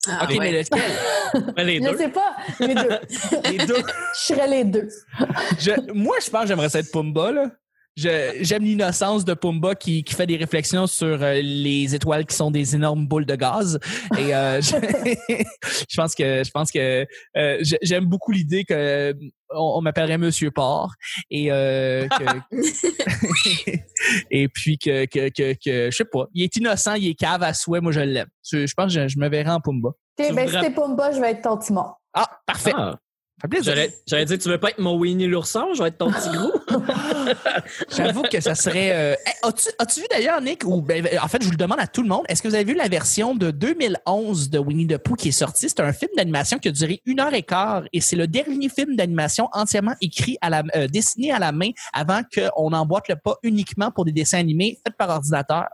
Ah, 0.07 0.23
ok, 0.23 0.37
mais 0.39 0.63
lequel? 0.63 1.55
les 1.65 1.79
deux. 1.79 1.91
Je 1.91 1.97
sais 1.97 2.09
pas. 2.09 2.35
Les 2.59 2.73
deux. 2.75 3.49
les 3.51 3.65
deux. 3.65 3.83
Je 4.15 4.33
serais 4.33 4.47
les 4.47 4.63
deux. 4.63 4.87
moi, 5.93 6.17
je 6.23 6.29
pense 6.29 6.41
que 6.41 6.47
j'aimerais 6.47 6.75
être 6.75 6.91
Pumba, 6.91 7.31
là 7.31 7.51
j'aime 7.95 8.63
l'innocence 8.63 9.25
de 9.25 9.33
Pumba 9.33 9.75
qui, 9.75 10.03
qui, 10.03 10.15
fait 10.15 10.27
des 10.27 10.37
réflexions 10.37 10.87
sur 10.87 11.21
euh, 11.21 11.41
les 11.41 11.93
étoiles 11.93 12.25
qui 12.25 12.35
sont 12.35 12.51
des 12.51 12.75
énormes 12.75 13.05
boules 13.05 13.25
de 13.25 13.35
gaz. 13.35 13.79
Et 14.17 14.33
euh, 14.33 14.61
je, 14.61 15.95
pense 15.95 16.15
que 16.15 16.43
je 16.43 16.51
pense 16.51 16.71
que 16.71 17.05
euh, 17.37 17.63
j'aime 17.81 18.05
beaucoup 18.05 18.31
l'idée 18.31 18.63
que 18.63 19.13
on, 19.53 19.81
m'appellerait 19.81 20.17
Monsieur 20.17 20.51
Port 20.51 20.93
et 21.29 21.47
que, 21.47 22.07
et 24.31 24.47
puis 24.47 24.77
que, 24.77 25.05
que, 25.05 25.29
que, 25.29 25.53
que 25.53 25.91
je 25.91 25.95
sais 25.95 26.05
pas, 26.05 26.27
il 26.33 26.43
est 26.43 26.55
innocent, 26.55 26.93
il 26.95 27.09
est 27.09 27.15
cave 27.15 27.43
à 27.43 27.53
souhait, 27.53 27.81
moi 27.81 27.91
je 27.91 28.01
l'aime. 28.01 28.29
Je, 28.43 28.73
pense 28.73 28.93
que 28.93 29.07
je, 29.07 29.19
me 29.19 29.29
verrai 29.29 29.51
en 29.51 29.59
Pumba. 29.59 29.89
Okay, 30.19 30.33
ben, 30.33 30.47
si 30.47 30.59
t'es 30.59 30.71
Pumba, 30.71 31.11
je 31.11 31.19
vais 31.19 31.31
être 31.31 31.41
ton 31.41 31.57
Timon. 31.57 31.85
Ah, 32.13 32.27
parfait. 32.45 32.73
Ah. 32.75 32.97
J'allais 33.61 34.25
dire, 34.25 34.37
tu 34.37 34.49
veux 34.49 34.57
pas 34.57 34.69
être 34.69 34.79
mon 34.79 34.97
Winnie 34.97 35.27
l'ourson, 35.27 35.73
je 35.73 35.81
vais 35.81 35.89
être 35.89 35.97
ton 35.97 36.11
petit 36.11 36.29
gros. 36.37 36.51
J'avoue 37.89 38.23
que 38.23 38.39
ça 38.39 38.55
serait. 38.55 38.91
Euh, 38.93 39.15
as-tu, 39.43 40.01
vu 40.01 40.07
d'ailleurs, 40.09 40.41
Nick, 40.41 40.63
ou 40.65 40.81
ben, 40.81 41.07
en 41.21 41.27
fait, 41.27 41.41
je 41.41 41.45
vous 41.45 41.51
le 41.51 41.57
demande 41.57 41.79
à 41.79 41.87
tout 41.87 42.01
le 42.01 42.07
monde, 42.07 42.23
est-ce 42.29 42.41
que 42.41 42.47
vous 42.47 42.55
avez 42.55 42.63
vu 42.63 42.75
la 42.75 42.87
version 42.87 43.35
de 43.35 43.51
2011 43.51 44.49
de 44.49 44.59
Winnie 44.59 44.87
the 44.87 44.97
Pooh 44.97 45.15
qui 45.15 45.29
est 45.29 45.31
sortie? 45.31 45.69
C'est 45.69 45.79
un 45.79 45.93
film 45.93 46.11
d'animation 46.15 46.59
qui 46.59 46.67
a 46.67 46.71
duré 46.71 47.01
une 47.05 47.19
heure 47.19 47.33
et 47.33 47.43
quart 47.43 47.83
et 47.93 48.01
c'est 48.01 48.15
le 48.15 48.27
dernier 48.27 48.69
film 48.69 48.95
d'animation 48.95 49.49
entièrement 49.53 49.95
écrit 50.01 50.37
à 50.41 50.49
la, 50.49 50.63
euh, 50.75 50.87
dessiné 50.87 51.31
à 51.31 51.39
la 51.39 51.51
main 51.51 51.71
avant 51.93 52.21
qu'on 52.33 52.73
emboîte 52.73 53.07
le 53.09 53.15
pas 53.15 53.37
uniquement 53.43 53.91
pour 53.91 54.05
des 54.05 54.11
dessins 54.11 54.39
animés 54.39 54.79
faits 54.85 54.95
par 54.97 55.09
ordinateur. 55.09 55.65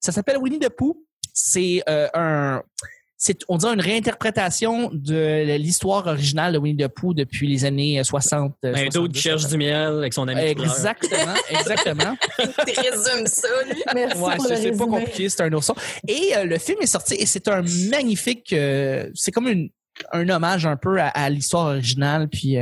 Ça 0.00 0.12
s'appelle 0.12 0.38
Winnie 0.38 0.58
the 0.58 0.68
Pooh. 0.68 1.06
C'est 1.32 1.82
euh, 1.88 2.08
un 2.14 2.62
c'est, 3.24 3.44
on 3.46 3.56
dirait, 3.56 3.74
une 3.74 3.80
réinterprétation 3.80 4.90
de 4.92 5.56
l'histoire 5.56 6.08
originale 6.08 6.54
de 6.54 6.58
Winnie 6.58 6.82
the 6.82 6.88
Pooh 6.88 7.14
depuis 7.14 7.46
les 7.46 7.64
années 7.64 8.02
60. 8.02 8.56
Euh, 8.64 8.74
Un 8.74 8.88
d'autre 8.88 9.12
qui 9.12 9.20
cherche 9.20 9.46
du 9.46 9.56
miel 9.56 9.98
avec 9.98 10.12
son 10.12 10.26
ami. 10.26 10.40
Exactement, 10.40 11.34
exactement. 11.48 12.16
tu 12.38 12.80
résumes 12.80 13.28
ça, 13.28 13.46
lui. 13.70 13.80
Merci 13.94 14.18
ouais, 14.18 14.56
c'est, 14.56 14.76
pas 14.76 14.86
compliqué, 14.86 15.28
c'est 15.28 15.40
un 15.40 15.52
ourson. 15.52 15.72
Et 16.08 16.36
euh, 16.36 16.46
le 16.46 16.58
film 16.58 16.78
est 16.82 16.86
sorti 16.86 17.14
et 17.14 17.26
c'est 17.26 17.46
un 17.46 17.62
magnifique, 17.92 18.52
euh, 18.52 19.08
c'est 19.14 19.30
comme 19.30 19.46
une, 19.46 19.70
un 20.10 20.28
hommage 20.28 20.66
un 20.66 20.76
peu 20.76 20.98
à, 21.00 21.30
l'histoire 21.30 21.66
originale, 21.66 22.28
puis 22.28 22.56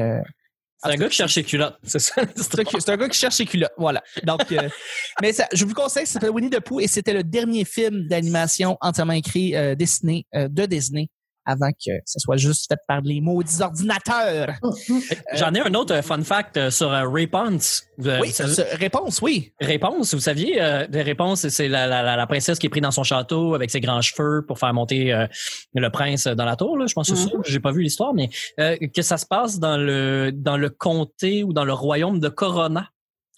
c'est 0.83 0.93
un 0.93 0.97
gars 0.97 1.09
qui 1.09 1.17
cherche 1.17 1.35
ses 1.35 1.45
culottes, 1.45 1.79
c'est 1.83 1.99
ça. 1.99 2.23
C'est 2.37 2.89
un 2.89 2.97
gars 2.97 3.09
qui 3.09 3.19
cherche 3.19 3.35
ses 3.35 3.47
culottes, 3.47 3.73
voilà. 3.77 4.03
Donc, 4.25 4.51
euh, 4.53 4.69
mais 5.21 5.33
ça, 5.33 5.47
je 5.53 5.65
vous 5.65 5.75
conseille, 5.75 6.07
ça 6.07 6.15
s'appelle 6.15 6.31
Winnie 6.31 6.51
the 6.51 6.61
Pooh 6.61 6.81
et 6.81 6.87
c'était 6.87 7.13
le 7.13 7.23
dernier 7.23 7.65
film 7.65 8.07
d'animation 8.07 8.79
entièrement 8.81 9.13
écrit, 9.13 9.55
euh, 9.55 9.75
dessiné, 9.75 10.27
euh, 10.35 10.49
de 10.49 10.67
Disney 10.67 11.09
avant 11.45 11.71
que 11.71 11.93
ce 12.05 12.19
soit 12.19 12.37
juste 12.37 12.67
fait 12.69 12.79
par 12.87 13.01
les 13.01 13.21
maudits 13.21 13.61
ordinateurs. 13.61 14.55
J'en 15.35 15.53
ai 15.55 15.61
un 15.61 15.75
autre 15.75 16.03
fun 16.03 16.23
fact 16.23 16.71
sur 16.71 16.91
Réponse. 16.91 17.85
Oui, 17.99 18.33
Réponse, 18.73 19.21
oui. 19.23 19.53
Réponse, 19.61 20.15
vous 20.15 20.21
saviez, 20.21 20.61
euh, 20.61 20.87
Réponse, 20.93 21.49
c'est 21.49 21.69
la, 21.69 21.87
la, 21.87 22.17
la, 22.17 22.27
princesse 22.27 22.59
qui 22.59 22.67
est 22.67 22.71
prise 22.71 22.83
dans 22.83 22.91
son 22.91 23.05
château 23.05 23.55
avec 23.55 23.71
ses 23.71 23.81
grands 23.81 24.01
cheveux 24.01 24.45
pour 24.47 24.59
faire 24.59 24.73
monter 24.73 25.27
le 25.75 25.91
prince 25.91 26.27
dans 26.27 26.45
la 26.45 26.57
tour. 26.57 26.79
Là, 26.79 26.87
je 26.87 26.95
pense 26.95 27.11
que 27.11 27.17
c'est 27.17 27.25
ça. 27.25 27.31
J'ai 27.45 27.61
pas 27.61 27.73
vu 27.73 27.83
l'histoire, 27.83 28.15
mais 28.15 28.31
que 28.59 29.03
ça 29.03 29.19
se 29.19 29.27
passe 29.27 29.59
dans 29.59 29.77
le 29.77 30.31
dans 30.33 30.57
le 30.57 30.71
comté 30.71 31.45
ou 31.45 31.53
dans 31.53 31.65
le 31.65 31.73
royaume 31.73 32.21
de 32.21 32.29
Corona. 32.29 32.91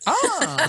Ah! 0.07 0.13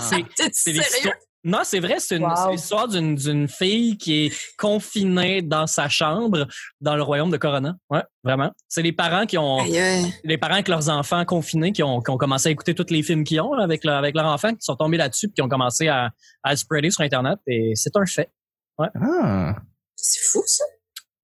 c'est 0.00 0.72
l'histoire. 0.72 1.14
Non, 1.44 1.60
c'est 1.62 1.78
vrai, 1.78 1.96
c'est 1.98 2.16
une 2.16 2.26
histoire 2.52 2.88
d'une, 2.88 3.14
d'une 3.16 3.48
fille 3.48 3.98
qui 3.98 4.26
est 4.26 4.56
confinée 4.56 5.42
dans 5.42 5.66
sa 5.66 5.90
chambre 5.90 6.48
dans 6.80 6.96
le 6.96 7.02
royaume 7.02 7.30
de 7.30 7.36
Corona. 7.36 7.76
Ouais, 7.90 8.02
vraiment. 8.22 8.50
C'est 8.66 8.80
les 8.80 8.92
parents 8.92 9.26
qui 9.26 9.36
ont 9.36 9.62
les 9.62 10.38
parents 10.38 10.54
avec 10.54 10.68
leurs 10.68 10.88
enfants 10.88 11.24
confinés 11.26 11.72
qui 11.72 11.82
ont, 11.82 12.00
qui 12.00 12.10
ont 12.10 12.16
commencé 12.16 12.48
à 12.48 12.52
écouter 12.52 12.74
tous 12.74 12.90
les 12.90 13.02
films 13.02 13.24
qu'ils 13.24 13.42
ont 13.42 13.52
avec 13.52 13.84
leur, 13.84 13.96
avec 13.96 14.14
leurs 14.14 14.26
enfants 14.26 14.52
qui 14.52 14.62
sont 14.62 14.76
tombés 14.76 14.96
là-dessus 14.96 15.28
puis 15.28 15.34
qui 15.34 15.42
ont 15.42 15.48
commencé 15.48 15.88
à, 15.88 16.10
à 16.42 16.56
spreader 16.56 16.90
sur 16.90 17.02
internet 17.02 17.38
et 17.46 17.72
c'est 17.74 17.94
un 17.96 18.06
fait. 18.06 18.30
Ouais. 18.78 18.88
Ah. 18.94 19.54
C'est 19.96 20.22
fou 20.22 20.42
ça. 20.46 20.64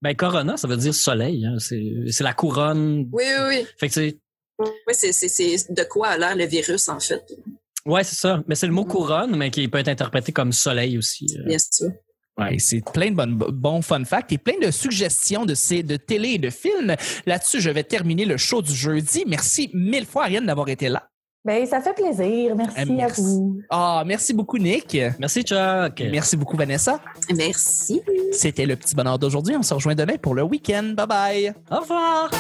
Ben 0.03 0.15
Corona, 0.15 0.57
ça 0.57 0.69
veut 0.69 0.77
dire 0.77 0.95
soleil, 0.95 1.45
hein. 1.45 1.57
c'est, 1.59 2.05
c'est 2.11 2.25
la 2.25 2.33
couronne. 2.33 3.09
Oui 3.13 3.25
oui 3.25 3.45
oui. 3.49 3.67
Fait 3.79 3.89
que 3.89 3.95
c'est 3.95 4.19
oui, 4.59 4.93
c'est, 4.93 5.13
c'est, 5.13 5.29
c'est 5.29 5.73
de 5.73 5.83
quoi 5.85 6.09
a 6.09 6.19
l'air 6.19 6.37
le 6.37 6.45
virus 6.45 6.89
en 6.89 7.01
fait. 7.01 7.25
Ouais, 7.87 8.05
c'est 8.05 8.17
ça. 8.17 8.43
Mais 8.47 8.55
c'est 8.55 8.67
le 8.67 8.73
mot 8.73 8.85
mm-hmm. 8.85 8.89
couronne, 8.89 9.37
mais 9.37 9.51
qui 9.51 9.67
peut 9.69 9.79
être 9.79 9.89
interprété 9.89 10.33
comme 10.33 10.53
soleil 10.53 10.99
aussi. 10.99 11.27
Euh. 11.39 11.45
Bien 11.47 11.59
sûr. 11.59 11.91
Ouais, 12.39 12.59
c'est 12.59 12.83
plein 12.93 13.11
de 13.11 13.17
bons, 13.17 13.51
bons 13.53 13.83
fun 13.83 14.05
facts 14.05 14.33
et 14.33 14.39
plein 14.39 14.59
de 14.61 14.71
suggestions 14.71 15.45
de, 15.45 15.55
ces, 15.55 15.83
de 15.83 15.97
télé 15.97 16.31
et 16.31 16.39
de 16.39 16.49
films. 16.49 16.95
Là-dessus, 17.27 17.61
je 17.61 17.71
vais 17.71 17.85
terminer 17.85 18.25
le 18.25 18.37
show 18.37 18.63
du 18.63 18.75
jeudi. 18.75 19.25
Merci 19.27 19.71
mille 19.75 20.07
fois, 20.07 20.25
Ariane, 20.25 20.47
d'avoir 20.47 20.69
été 20.69 20.89
là. 20.89 21.11
Ben, 21.45 21.65
ça 21.67 21.81
fait 21.81 21.95
plaisir. 21.95 22.55
Merci, 22.55 23.01
à 23.01 23.09
vous. 23.09 23.61
Ah, 23.71 24.05
merci 24.07 24.35
beaucoup, 24.35 24.59
Nick. 24.59 24.97
Merci, 25.19 25.43
Chuck. 25.43 26.03
Merci 26.11 26.37
beaucoup, 26.37 26.57
Vanessa. 26.57 27.01
Merci. 27.35 28.03
C'était 28.31 28.67
le 28.67 28.77
petit 28.77 28.95
bonheur 28.95 29.19
d'aujourd'hui. 29.19 29.57
On 29.57 29.63
se 29.63 29.73
rejoint 29.73 29.95
demain 29.95 30.17
pour 30.21 30.35
le 30.35 30.43
week-end. 30.43 30.95
Bye 30.95 31.07
bye. 31.07 31.55
Au 31.71 31.81
revoir. 31.81 32.31